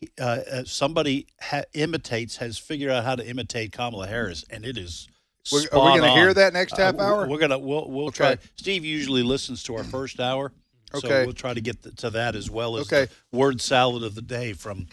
[0.02, 4.64] He- Uh, uh, somebody ha- imitates has figured out how to imitate Kamala Harris, and
[4.66, 5.08] it is.
[5.52, 7.28] We're- are we gonna hear that next half Uh, we're- hour?
[7.28, 7.58] We're gonna.
[7.58, 7.90] We'll.
[7.90, 8.36] We'll Okay.
[8.36, 8.38] try.
[8.58, 10.52] Steve usually listens to our first hour.
[10.94, 11.26] So Okay.
[11.26, 13.12] we'll try to get th- to that as well as Okay.
[13.32, 14.88] the word salad of the day from.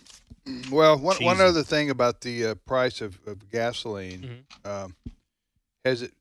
[0.71, 4.95] Well, one, one other thing about the uh, price of, of gasoline, um,
[5.85, 6.13] has it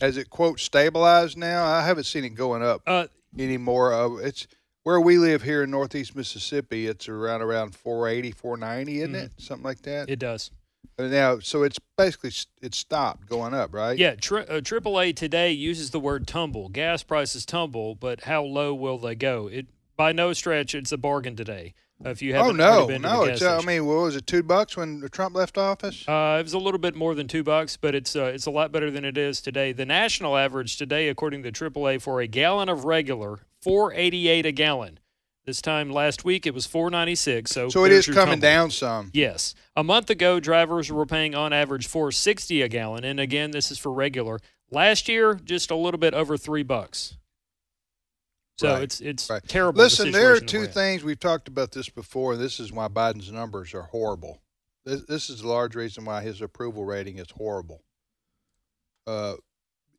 [0.00, 1.64] has it quote stabilized now?
[1.64, 3.06] I haven't seen it going up Uh,
[3.38, 3.92] anymore.
[3.92, 4.46] Uh, it's
[4.84, 6.86] where we live here in Northeast Mississippi.
[6.86, 9.32] It's around around 480, 490, isn't it?
[9.38, 10.08] Something like that.
[10.08, 10.50] it does.
[10.98, 13.96] Uh, now, so it's basically it's stopped going up, right?
[13.96, 16.68] Yeah, tri- uh, AAA today uses the word tumble.
[16.68, 19.46] Gas prices tumble, but how low will they go?
[19.46, 19.66] It
[19.96, 21.74] by no stretch it's a bargain today.
[22.04, 23.24] Uh, if you Oh haven't no, been no!
[23.24, 24.26] It's uh, I mean, what was it?
[24.26, 26.04] Two bucks when Trump left office?
[26.08, 28.50] Uh, it was a little bit more than two bucks, but it's uh, it's a
[28.52, 29.72] lot better than it is today.
[29.72, 34.46] The national average today, according to AAA, for a gallon of regular, four eighty eight
[34.46, 34.98] a gallon.
[35.44, 37.50] This time last week it was four ninety six.
[37.52, 38.40] So so it is coming tumble.
[38.40, 39.10] down some.
[39.14, 43.50] Yes, a month ago drivers were paying on average four sixty a gallon, and again
[43.52, 44.38] this is for regular.
[44.70, 47.16] Last year, just a little bit over three bucks.
[48.58, 48.82] So Right.
[48.82, 49.42] it's it's Right.
[49.48, 49.78] terrible.
[49.78, 52.32] the Listen, there are two things we've talked about this before.
[52.34, 54.42] and This is why Biden's numbers are horrible.
[54.84, 57.82] This, this is a large reason why his approval rating is horrible.
[59.06, 59.36] Uh,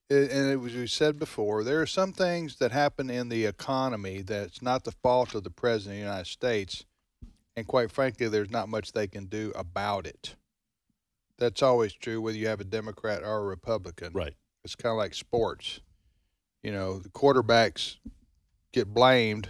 [0.09, 4.21] and it was we said before, there are some things that happen in the economy
[4.21, 6.85] that's not the fault of the president of the United States,
[7.55, 10.35] and quite frankly, there's not much they can do about it.
[11.37, 14.13] That's always true whether you have a Democrat or a Republican.
[14.13, 14.33] Right.
[14.65, 15.79] It's kind of like sports.
[16.63, 17.97] You know, the quarterbacks
[18.73, 19.47] get blamed.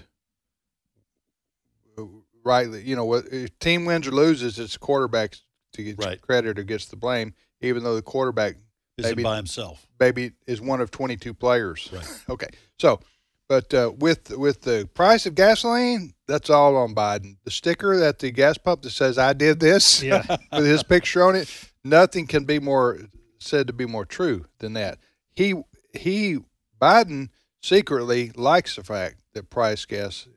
[1.97, 2.03] uh,
[2.43, 5.41] Rightly, you know, what if team wins or loses, it's quarterbacks
[5.73, 6.21] to get Right.
[6.21, 8.55] credit or gets the blame, even though the quarterback
[8.99, 9.85] Is it by himself?
[9.99, 11.89] maybe is one of 22 players.
[11.91, 12.23] Right.
[12.29, 12.47] Okay.
[12.79, 12.99] So,
[13.47, 17.37] but uh, with with the price of gasoline, that's all on Biden.
[17.43, 20.23] The sticker at the gas pump that says "I did this" Yeah.
[20.53, 21.49] with his picture on it,
[21.83, 22.99] nothing can be more
[23.39, 24.99] said to be more true than that.
[25.35, 25.55] He
[25.93, 26.39] he
[26.79, 27.29] Biden
[27.61, 30.27] secretly likes the fact that price gas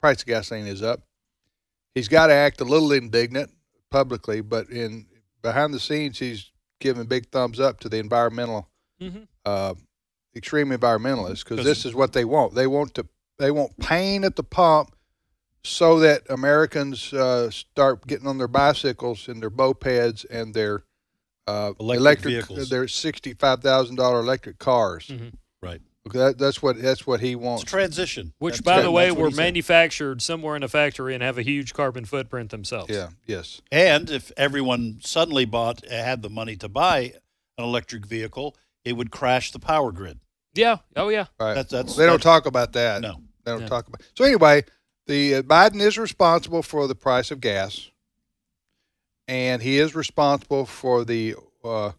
[0.00, 1.02] price of gasoline is up.
[1.94, 3.50] He's got to act a little indignant
[3.90, 5.06] publicly, but in
[5.40, 6.50] behind the scenes, he's
[6.80, 8.68] giving big thumbs up to the environmental
[9.00, 9.26] Mhm.
[9.44, 9.74] uh,
[10.34, 12.54] extreme environmentalists because this is what they want.
[12.54, 13.06] They want to
[13.38, 14.94] they want pain at the pump
[15.62, 20.84] so that Americans uh, start getting on their bicycles and their mopeds and their
[21.46, 22.70] uh, Electric vehicles.
[22.70, 25.08] their sixty five thousand dollar electric cars.
[25.08, 25.34] Mhm.
[25.62, 25.80] Right.
[26.06, 27.62] Okay, that, that's what that's what he wants.
[27.64, 28.32] a transition.
[28.38, 29.42] Which, That's by the way, were he said.
[29.42, 32.90] manufactured somewhere in a factory and have a huge carbon footprint themselves.
[32.94, 33.08] yeah.
[33.26, 33.60] Yes.
[33.72, 37.14] And if everyone suddenly bought had the money to buy
[37.58, 38.54] an electric vehicle,
[38.84, 40.20] it would crash the power grid.
[40.54, 40.76] Yeah.
[40.94, 41.26] Oh, yeah.
[41.40, 41.54] Right.
[41.54, 43.00] That's that's they don't that's- talk about that.
[43.02, 43.16] No.
[43.44, 43.66] They don't Yeah.
[43.68, 44.02] talk about.
[44.14, 44.64] So anyway,
[45.06, 47.90] the uh, Biden is responsible for the price of gas,
[49.28, 51.34] and he is responsible for the
[51.64, 51.92] uh,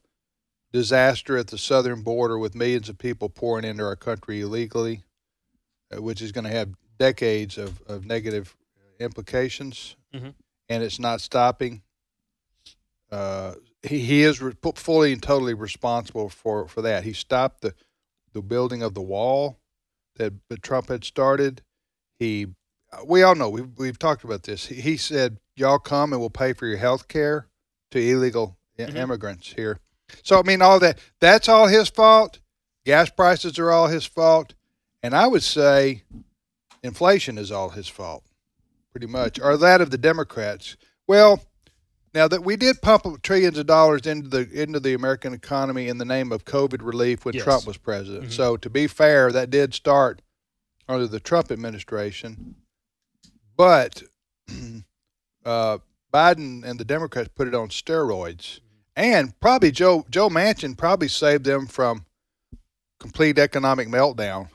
[0.78, 5.04] disaster at the southern border with millions of people pouring into our country illegally,
[5.96, 6.70] uh, which is going to have
[7.00, 8.56] decades of, of negative
[9.00, 10.34] implications, Mhm.
[10.70, 11.82] and it's not stopping.
[13.12, 17.04] Uh, he, he is re- fully and totally responsible for, for that.
[17.04, 17.74] He stopped the,
[18.34, 19.58] the building of the wall
[20.18, 21.62] that, Trump had started.
[22.20, 22.48] He,
[23.06, 24.68] we all know we've we've talked about this.
[24.68, 27.48] He, he said, "Y'all come and we'll pay for your health care
[27.92, 28.96] to illegal Mhm.
[28.96, 29.80] immigrants here."
[30.24, 32.40] So I mean, all that that's all his fault.
[32.86, 34.54] Gas prices are all his fault,
[35.04, 36.04] and I would say
[36.84, 38.24] inflation is all his fault,
[38.92, 40.78] pretty much, or that of the Democrats.
[41.06, 41.44] Well,
[42.14, 45.98] now that we did pump trillions of dollars into the into the American economy in
[45.98, 47.44] the name of COVID relief when Yes.
[47.44, 48.26] Trump was president.
[48.30, 48.34] Mhm.
[48.34, 50.22] So to be fair, that did start
[50.88, 52.56] under the Trump administration,
[53.58, 54.04] but
[55.46, 55.80] uh,
[56.14, 58.62] Biden and the Democrats put it on steroids,
[58.98, 62.06] and probably Joe Joe Manchin probably saved them from
[63.00, 64.50] complete economic meltdown.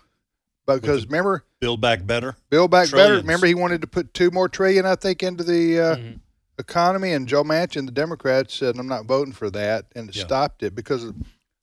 [0.66, 2.36] Because remember, Build back better.
[2.50, 3.16] Build Back Better.
[3.16, 6.20] Remember, he wanted to put two more trillion, I think, into the uh, Mhm.
[6.58, 10.24] economy, and Joe Manchin, the Democrats, said, "I'm not voting for that," and it Yeah.
[10.24, 11.04] stopped it because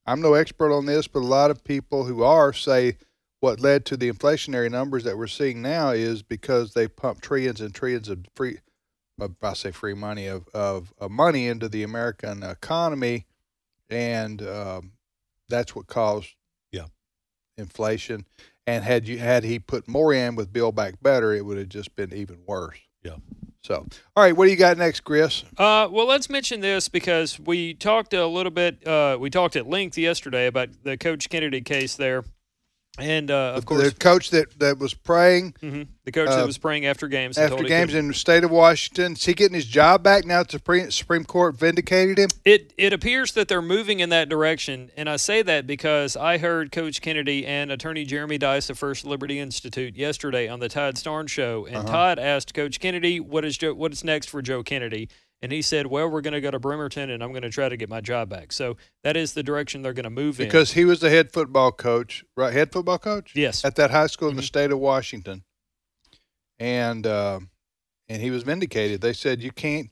[0.06, 2.98] I'm no expert on this, but a lot of people who are say
[3.42, 7.62] what led to the inflationary numbers that we're seeing now is because they pumped trillions
[7.62, 8.60] and trillions of free,
[9.42, 13.26] I say free money of of, of money into the American economy,
[13.90, 14.92] and um,
[15.50, 16.30] that's what caused
[16.72, 16.86] Yeah.
[17.58, 18.26] inflation.
[18.68, 21.70] And had you had he put more in with Build Back Better, it would have
[21.70, 22.78] just been even worse.
[23.04, 23.16] Yeah.
[23.62, 25.44] So, all right, what do you got next, Chris?
[25.58, 28.86] Uh, well, let's mention this because we talked a little bit.
[28.88, 32.24] Uh, we talked at length yesterday about the Coach Kennedy case there,
[33.02, 36.36] and uh, of the, course, the coach that, that was praying mhm, the coach uh,
[36.38, 37.38] that was praying after games.
[37.38, 40.39] after games in the state of Washington, is he getting his job back now?
[40.39, 42.30] that The Supreme, Supreme Court vindicated him.
[42.45, 46.38] It it appears that they're moving in that direction, and I say that because I
[46.38, 50.95] heard Coach Kennedy and Attorney Jeremy Dys of First Liberty Institute yesterday on the Todd
[50.95, 51.88] Starnes show, and Uh-huh.
[51.88, 55.10] Todd asked Coach Kennedy what is Joe, what is next for Joe Kennedy,
[55.42, 57.70] and he said, "Well, we're going to go to Bremerton, and I'm going to try
[57.70, 60.48] to get my job back." So that is the direction they're going to move in.
[60.48, 62.52] Because he was the head football coach, right?
[62.54, 63.32] Head football coach?
[63.36, 63.64] Yes.
[63.64, 64.46] At that high school in the Mhm.
[64.46, 65.44] state of Washington.
[66.60, 67.40] And uh,
[68.08, 69.02] and he was vindicated.
[69.02, 69.90] They said you can't,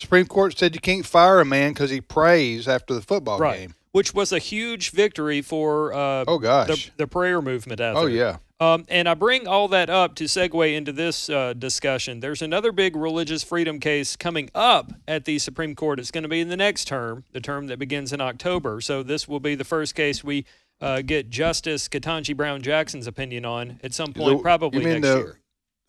[0.00, 3.58] Supreme Court said you can't fire a man because he prays after the football right,
[3.60, 3.74] game.
[3.92, 6.86] which was a huge victory for uh, Oh, gosh.
[6.86, 8.10] the the prayer movement out oh, there.
[8.14, 8.36] yeah.
[8.60, 12.18] Um, and I bring all that up to segue into this uh, discussion.
[12.18, 16.00] There's another big religious freedom case coming up at the Supreme Court.
[16.00, 18.80] It's going to be in the next term, the term that begins in October.
[18.80, 20.44] So this will be the first case we
[20.80, 25.00] uh, get Justice Ketanji Brown Jackson's opinion on at some point, The- probably you mean
[25.02, 25.38] next the- year.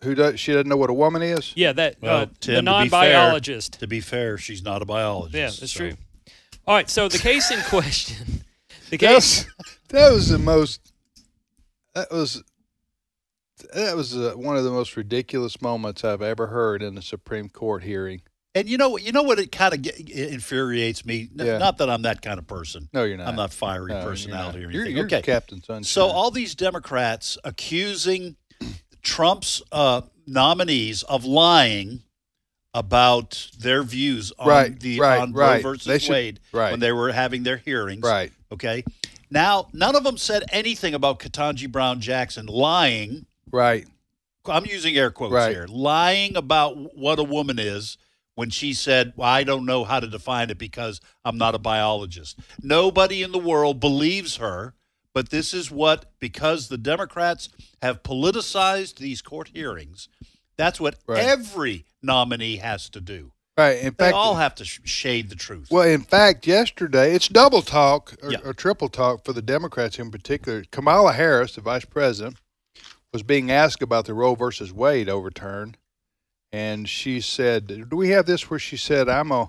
[0.02, 1.52] Who does, she doesn't know what a woman is?
[1.54, 3.80] Yeah, that Well, uh, Tim, the to be fair- non-biologist.
[3.80, 5.34] To be fair, she's not a biologist.
[5.34, 5.92] Yeah, that's so- true.
[6.66, 8.44] All right, so the case in question,
[8.90, 9.44] the That case.
[9.44, 10.80] was, that was the most,
[11.94, 12.42] that was
[13.74, 17.48] that was uh, one of the most ridiculous moments I've ever heard in a Supreme
[17.48, 18.22] Court hearing.
[18.54, 19.38] And you know, you know what?
[19.38, 21.28] It kind of infuriates me.
[21.34, 21.58] Yeah.
[21.58, 22.88] Not that I'm that kind of person.
[22.92, 23.28] No, you're not.
[23.28, 24.68] I'm not fiery No, you're personality not.
[24.68, 25.84] or You're- you're okay, Captain Sunshine.
[25.84, 28.34] So all these Democrats accusing
[29.02, 32.02] Trump's uh, nominees of lying
[32.74, 35.56] about their views on Right, the right, on right.
[35.64, 36.70] Roe versus They should- Wade right.
[36.70, 38.02] when they were having their hearings.
[38.02, 38.32] Right.
[38.52, 38.84] Okay.
[39.30, 43.26] Now, none of them said anything about Ketanji Brown Jackson lying.
[43.52, 43.86] Right.
[44.46, 45.50] I'm using air quotes Right.
[45.54, 45.66] here.
[45.68, 47.98] Lying about what a woman is
[48.34, 51.58] when she said, well, I don't know how to define it because I'm not a
[51.58, 52.38] biologist.
[52.62, 54.74] Nobody in the world believes her,
[55.12, 57.48] but this is what, because the Democrats
[57.82, 60.08] have politicized these court hearings,
[60.56, 61.22] that's what Right.
[61.22, 63.32] every nominee has to do.
[63.58, 63.78] Right.
[63.78, 65.68] In They fact, all have to sh- shade the truth.
[65.70, 68.38] Well, in fact, yesterday it's double talk or, Yeah.
[68.42, 70.64] or triple talk for the Democrats in particular.
[70.70, 72.38] Kamala Harris, the vice president,
[73.12, 75.76] was being asked about the Roe versus Wade overturn,
[76.52, 79.48] and she said, "Do we have this where she said I'm a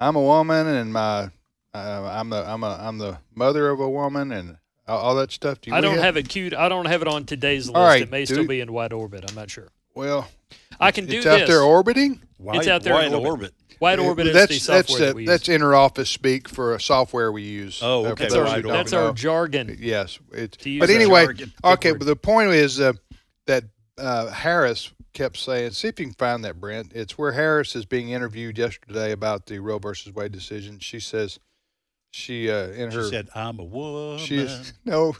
[0.00, 1.30] I'm a woman and my
[1.74, 5.60] uh, I'm the I'm a I'm the mother of a woman and all, that stuff."
[5.60, 6.54] Do you I don't have it queued.
[6.54, 7.76] I don't have it on today's list.
[7.76, 9.28] Right, it may still be in WideOrbit.
[9.28, 9.68] I'm not sure.
[9.94, 10.28] Well,
[10.80, 11.42] I can do it's this.
[11.42, 12.20] out there orbiting.
[12.38, 13.52] Why, it's out there why in in orbit.
[13.52, 13.54] orbit?
[13.80, 15.58] WideOrbit is that's the software that's that uh, we that's use.
[15.60, 17.80] interoffice speak for a software we use.
[17.82, 19.76] Oh, uh, okay, That's our, wide that's our jargon.
[19.80, 21.52] Yes, it's, To but anyway, jargon.
[21.64, 21.92] Okay.
[21.92, 22.92] But the point is uh,
[23.46, 23.64] that
[23.98, 27.84] uh, Harris kept saying, "See if you can find that, Brent." It's where Harris is
[27.84, 30.78] being interviewed yesterday about the Roe versus Wade decision.
[30.78, 31.38] She says
[32.12, 34.18] she uh, in She her said, I'm a woman.
[34.18, 35.16] she's no,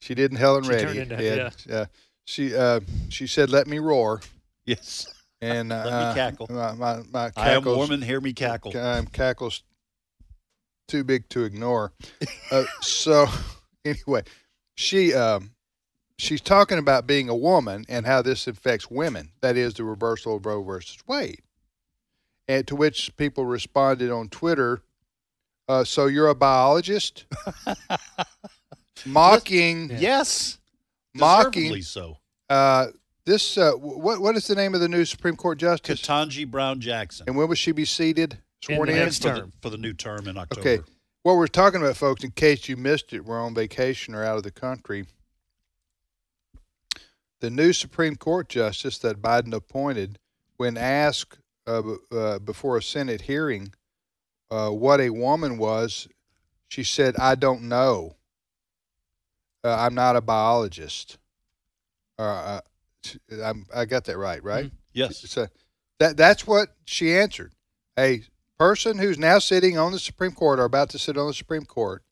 [0.00, 0.38] she didn't.
[0.38, 0.98] Helen She Reddy.
[0.98, 1.22] into-
[1.68, 1.74] yeah.
[1.74, 1.86] uh,
[2.26, 4.20] she uh, she said, "Let me roar."
[4.66, 5.12] Yes.
[5.40, 6.46] And uh, Let me cackle.
[6.50, 8.76] My my, my I am a woman, hear me cackle.
[8.76, 9.62] I'm cackles
[10.88, 11.92] too big to ignore.
[12.50, 13.26] uh, so
[13.84, 14.22] anyway,
[14.74, 15.52] she um,
[16.18, 19.32] she's talking about being a woman and how this affects women.
[19.40, 21.42] That is the reversal of Roe versus Wade.
[22.48, 24.82] And to which people responded on Twitter,
[25.68, 27.26] uh, "So you're a biologist?"
[29.04, 30.58] mocking, Yes.
[31.14, 31.82] mocking.
[31.82, 32.18] So.
[32.48, 32.88] Uh,
[33.26, 36.00] this uh, what what is the name of the new Supreme Court justice?
[36.00, 37.24] Ketanji Brown Jackson.
[37.26, 38.38] And when will she be seated?
[38.62, 39.04] Sworn In in.
[39.04, 39.52] next for, the, term.
[39.60, 40.60] for the new term in October.
[40.60, 40.82] Okay.
[41.22, 44.36] What we're talking about, folks, in case you missed it, we're on vacation or out
[44.36, 45.06] of the country.
[47.40, 50.18] The new Supreme Court justice that Biden appointed,
[50.56, 53.74] when asked uh, uh, before a Senate hearing
[54.50, 56.08] uh, what a woman was,
[56.68, 58.14] she said, I don't know.
[59.64, 61.18] Uh, I'm not a biologist.
[63.42, 64.66] I'm, I got that right, right?
[64.66, 64.76] Mm-hmm.
[64.92, 65.18] Yes.
[65.30, 65.46] So
[65.98, 67.52] that that's what she answered.
[67.98, 68.22] A
[68.58, 71.64] person who's now sitting on the Supreme Court or about to sit on the Supreme
[71.64, 72.02] Court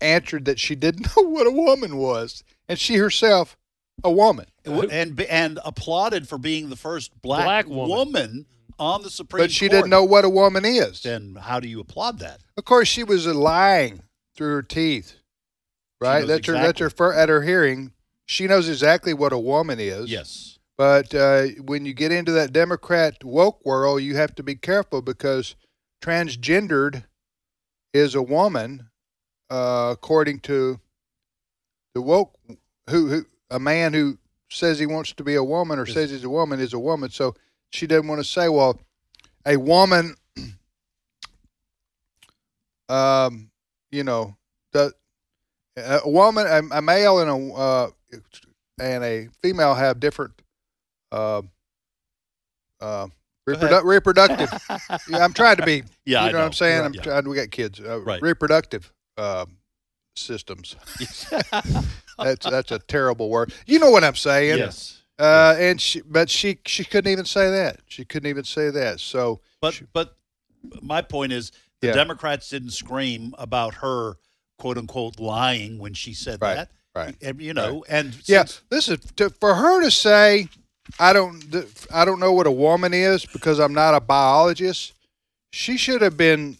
[0.00, 3.56] answered that she didn't know what a woman was, and she herself
[4.04, 4.46] a woman.
[4.64, 7.88] And and applauded for being the first black, Black woman.
[7.88, 8.46] woman.
[8.78, 9.78] on the Supreme But she Court.
[9.78, 11.02] didn't know what a woman is.
[11.02, 12.40] Then how do you applaud that?
[12.58, 14.02] Of course, she was lying
[14.36, 15.14] through her teeth.
[16.00, 16.20] Right?
[16.20, 16.52] knows That's her.
[16.52, 17.12] That's her.
[17.14, 17.92] At her hearing,
[18.26, 20.10] she knows exactly what a woman is.
[20.10, 20.58] Yes.
[20.76, 25.00] But uh, when you get into that Democrat woke world, you have to be careful
[25.00, 25.54] because
[26.02, 27.04] transgendered
[27.94, 28.90] is a woman,
[29.48, 30.78] uh, according to
[31.94, 32.36] the woke,
[32.90, 34.18] who, who a man who
[34.50, 37.08] says he wants to be a woman or says he's a woman is a woman.
[37.10, 37.34] So
[37.70, 38.78] she doesn't want to say, well,
[39.46, 40.14] a woman,
[42.90, 43.50] um,
[43.90, 44.36] you know,
[44.72, 44.92] the
[45.76, 47.90] a woman, a, a male and a uh,
[48.80, 50.32] and a female have different
[51.12, 51.42] uh,
[52.80, 53.06] uh,
[53.48, 54.50] reprodu- reproductive.
[55.08, 55.82] yeah, I'm trying to be.
[56.04, 56.78] Yeah, you I know, what I'm saying.
[56.80, 56.86] Right.
[56.86, 57.02] I'm Yeah.
[57.02, 57.28] trying.
[57.28, 57.80] We got kids.
[57.80, 58.20] Uh, Right.
[58.20, 59.46] Reproductive uh,
[60.16, 60.76] systems.
[62.18, 63.52] that's that's a terrible word.
[63.66, 64.58] You know what I'm saying?
[64.58, 65.02] Yes.
[65.18, 67.80] Uh, and she, but she she couldn't even say that.
[67.86, 69.00] She couldn't even say that.
[69.00, 70.16] So But but
[70.82, 71.92] my point is the Yeah.
[71.94, 74.16] Democrats didn't scream about her
[74.58, 76.70] quote unquote lying when she said Right, that.
[76.96, 80.48] Right, And, You know, and yeah, since- is to, for her to say,
[80.98, 81.44] I don't
[81.92, 84.92] I don't know what a woman is because I'm not a biologist.
[85.52, 86.58] She should have been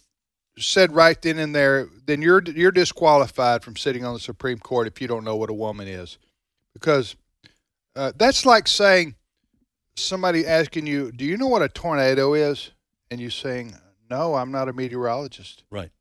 [0.59, 1.87] said right then and there.
[2.05, 5.49] Then you're you're disqualified from sitting on the Supreme Court if you don't know what
[5.49, 6.17] a woman is,
[6.73, 7.15] because
[7.95, 9.15] uh, that's like saying
[9.95, 12.71] somebody asking you, "Do you know what a tornado is?"
[13.09, 13.75] and you saying,
[14.09, 15.91] "No, I'm not a meteorologist." right.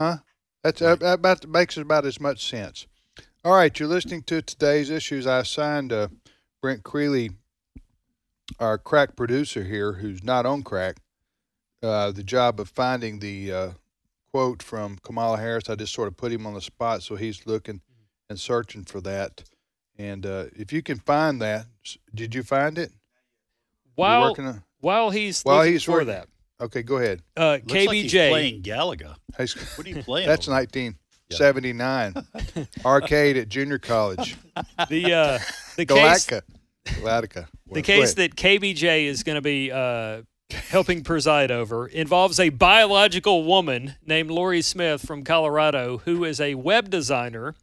[0.00, 0.18] Huh?
[0.62, 2.86] That's that about makes about as much sense.
[3.46, 5.24] All right, you're listening to today's issues.
[5.24, 6.08] I assigned uh,
[6.60, 7.32] Brent Creeley,
[8.58, 10.96] our crack producer here, who's not on crack,
[11.80, 13.68] uh, the job of finding the uh,
[14.32, 15.70] quote from Kamala Harris.
[15.70, 17.82] I just sort of put him on the spot, so he's looking
[18.28, 19.44] and searching for that.
[19.96, 21.66] And uh, if you can find that,
[22.12, 22.90] did you find it?
[22.90, 26.26] You While on- while he's While looking he's for working- that,
[26.58, 27.22] Okay, go ahead.
[27.36, 28.30] uh, Looks like he's KBJ.
[28.30, 29.14] playing Galaga.
[29.36, 30.26] Hey, What are you playing?
[30.26, 30.96] That's over
[31.30, 32.68] 1979.
[32.84, 34.36] Arcade at junior college.
[34.88, 35.38] the uh,
[35.76, 36.42] the case Galactica.
[36.84, 37.48] Galactica.
[37.70, 43.44] the case that KBJ is going to be uh, helping preside over involves a biological
[43.44, 47.54] woman named Lori Smith from Colorado who is a web designer,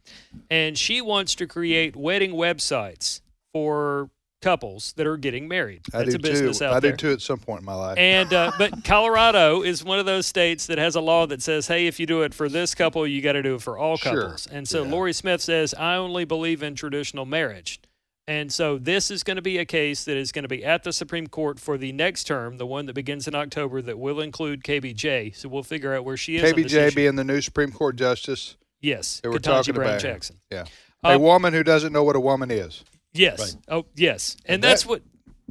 [0.50, 3.20] and she wants to create wedding websites
[3.52, 4.10] for
[4.44, 5.80] couples that are getting married.
[5.92, 6.64] I That's do a business too.
[6.66, 6.90] out I there.
[6.92, 7.98] did too at some point in my life.
[7.98, 11.66] And uh, but Colorado is one of those states that has a law that says,
[11.66, 13.96] hey, if you do it for this couple, you got to do it for all
[13.96, 14.12] Sure.
[14.12, 14.46] couples.
[14.46, 14.90] And so Yeah.
[14.92, 17.80] Lori Smith says, I only believe in traditional marriage.
[18.26, 20.82] And so this is going to be a case that is going to be at
[20.82, 24.18] the Supreme Court for the next term, the one that begins in October, that will
[24.20, 25.36] include KBJ.
[25.36, 26.42] So we'll figure out where she is.
[26.52, 28.56] KBJ being the new Supreme Court justice.
[28.80, 30.00] yes, that we're Ketanji talking Brown about.
[30.00, 30.36] Jackson.
[30.50, 30.64] Yeah.
[31.04, 32.82] Uh, a woman who doesn't know what a woman is.
[33.14, 33.40] Yes.
[33.40, 33.56] Right.
[33.68, 34.36] Oh, yes.
[34.46, 35.02] And That- that's what.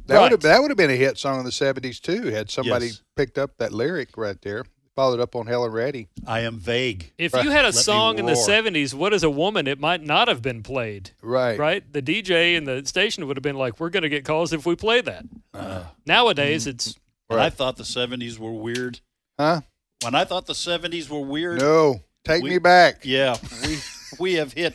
[0.06, 2.24] That would have that would have been a hit song in the seventies too.
[2.26, 3.00] Had somebody Yes.
[3.16, 6.08] picked up that lyric right there, followed up on Helen Reddy.
[6.26, 7.10] I am vague.
[7.16, 7.42] If Right.
[7.42, 8.44] you had a Let song in the roar.
[8.46, 9.66] 70s, what is a woman?
[9.66, 11.12] It might not have been played.
[11.22, 11.58] Right.
[11.58, 11.90] right?
[11.90, 14.66] The DJ and the station would have been like, "We're going to get calls if
[14.66, 15.84] we play that." Uh-huh.
[16.04, 16.70] Nowadays, Mm-hmm.
[16.70, 16.96] it's
[17.28, 19.00] When I thought the 70s were weird.
[19.40, 19.62] Huh?
[20.02, 21.60] When I thought the 70s were weird.
[21.60, 22.02] No.
[22.26, 23.06] Take We- me back.
[23.06, 23.78] Yeah, we
[24.18, 24.74] we have hit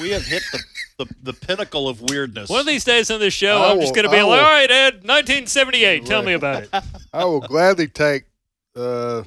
[0.00, 0.62] we have hit the,
[1.04, 2.48] the, the pinnacle of weirdness.
[2.50, 3.58] one of these days on this show.
[3.62, 6.06] I I'm just going to be I like, "All right, Ed, 1978.
[6.06, 6.70] Tell me about it."
[7.12, 8.24] I will gladly take
[8.76, 9.24] uh,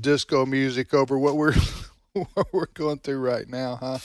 [0.00, 1.54] disco music over what we're
[2.12, 3.98] what we're going through right now, huh?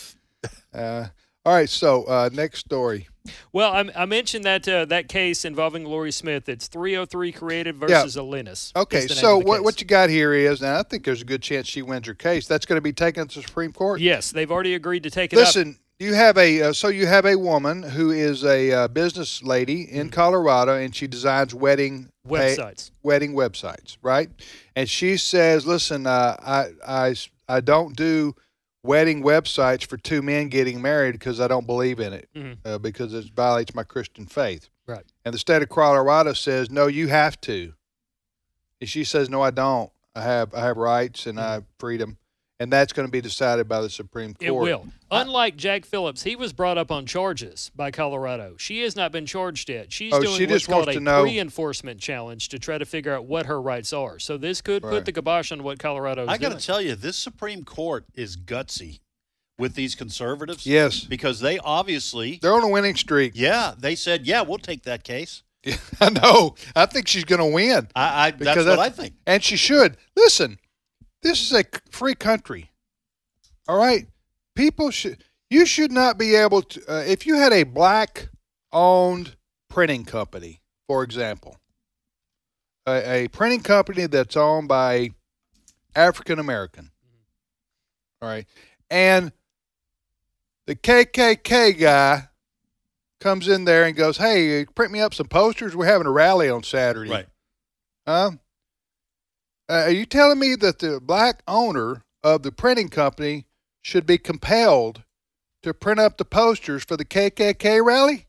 [0.73, 1.07] Uh,
[1.45, 1.69] all right.
[1.69, 3.07] So uh, next story.
[3.51, 6.47] Well, I, I mentioned that uh, that case involving Lori Smith.
[6.47, 8.75] It's 303 Creative versus Elenis.
[8.75, 8.99] Okay.
[8.99, 9.65] is the name So what case.
[9.65, 12.13] what you got here is, and I think there's a good chance she wins her
[12.13, 12.47] case.
[12.47, 13.99] That's going to be taken to the Supreme Court.
[13.99, 15.45] Yes, they've already agreed to take it up.
[15.45, 19.41] Listen, you have a uh, so you have a woman who is a uh, business
[19.43, 22.91] lady in Colorado, and she designs wedding pa- Websites.
[23.03, 24.29] wedding websites, right?
[24.75, 27.15] And she says, "Listen, uh, I I
[27.47, 28.35] I don't do
[28.83, 32.57] wedding websites for two men getting married because I don't believe in it Mhm.
[32.65, 35.05] uh, because it violates my Christian faith." Right.
[35.23, 37.73] And the state of Colorado says, "No, you have to."
[38.81, 39.91] And she says, "No, I don't.
[40.13, 42.17] I have I have rights and I have freedom."
[42.59, 44.47] And that's going to be decided by the Supreme Court.
[44.47, 44.87] It will.
[45.11, 48.55] Unlike Jack Phillips, he was brought up on charges by Colorado.
[48.57, 49.91] She has not been charged yet.
[49.91, 52.77] She's Oh, doing she what's just wants called a to know- pre-enforcement challenge to try
[52.77, 54.19] to figure out what her rights are.
[54.19, 54.91] So this could Right.
[54.91, 58.37] put the kibosh on what Colorado I got to tell you, this Supreme Court is
[58.37, 58.99] gutsy
[59.59, 60.65] with these conservatives.
[60.65, 61.01] Yes.
[61.01, 63.33] because they obviously, They're on a winning streak.
[63.35, 65.43] yeah, they said, yeah, we'll take that case.
[65.99, 66.55] I know.
[66.73, 67.89] I think she's going to win.
[67.95, 69.13] I, I that's Because what that's- I think.
[69.27, 69.97] And she should.
[70.15, 70.57] Listen,
[71.25, 72.69] this is a free country.
[73.67, 74.07] All right?
[74.55, 78.29] People should, you should not be able to, uh, if you had a black
[78.71, 79.35] owned
[79.67, 81.57] printing company, for example,
[82.85, 85.09] a, a printing company that's owned by
[85.95, 86.91] African American,
[88.21, 88.45] all right,
[88.89, 89.31] and
[90.67, 92.29] the KKK guy
[93.19, 95.75] comes in there and goes, "Hey, print me up some posters.
[95.75, 97.27] We're having a rally on Saturday." Right.
[98.07, 98.31] Huh?
[99.69, 103.45] Uh, are you telling me that the black owner of the printing company
[103.81, 105.03] should be compelled
[105.63, 108.27] to print up the posters for the KKK rally?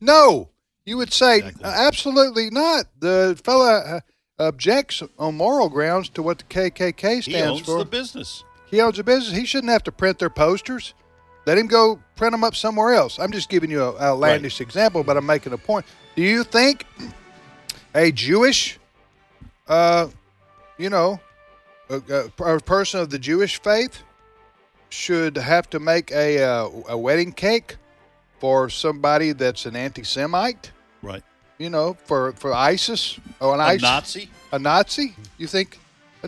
[0.00, 0.48] No.
[0.84, 1.64] You would say Exactly.
[1.64, 2.86] "Uh, absolutely not.
[2.98, 4.00] The fella uh,
[4.40, 7.30] objects on moral grounds to what the KKK stands for.
[7.30, 7.78] He owns for.
[7.78, 8.42] the business.
[8.68, 9.36] He owns a business.
[9.38, 10.94] He shouldn't have to print their posters.
[11.46, 13.18] Let him go print them up somewhere else.
[13.20, 15.86] I'm just giving you an outlandish example, but I'm making a point.
[16.16, 16.84] Do you think
[17.94, 18.78] a Jewish,
[19.68, 20.08] uh,
[20.82, 21.20] you know,
[21.88, 22.02] a,
[22.40, 24.02] a, a person of the Jewish faith
[24.88, 27.76] should have to make a uh, a wedding cake
[28.40, 30.72] for somebody that's an anti-Semite?
[31.02, 31.22] Right.
[31.58, 34.30] You know, for for ISIS or an A ISIS Nazi.
[34.52, 35.14] a Nazi?
[35.38, 35.78] You think?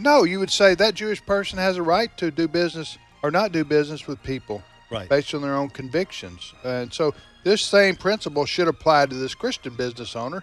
[0.00, 3.52] No, you would say that Jewish person has a right to do business or not
[3.52, 5.09] do business with people Right.
[5.09, 6.52] based on their own convictions.
[6.62, 10.42] And so this same principle should apply to this Christian business owner.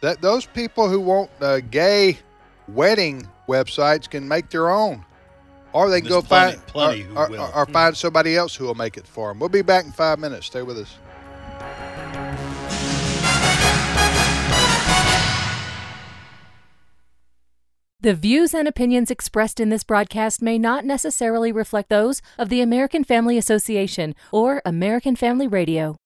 [0.00, 2.18] That those people who want a gay
[2.68, 5.04] wedding websites can make their own,
[5.72, 7.50] or they can There's go plenty- find plenty or, who or- will.
[7.54, 9.38] or find somebody else who will make it for them.
[9.38, 10.46] We'll be back in five minutes.
[10.46, 10.96] Stay with us.
[18.00, 22.60] The views and opinions expressed in this broadcast may not necessarily reflect those of the
[22.60, 25.96] American Family Association or American Family Radio.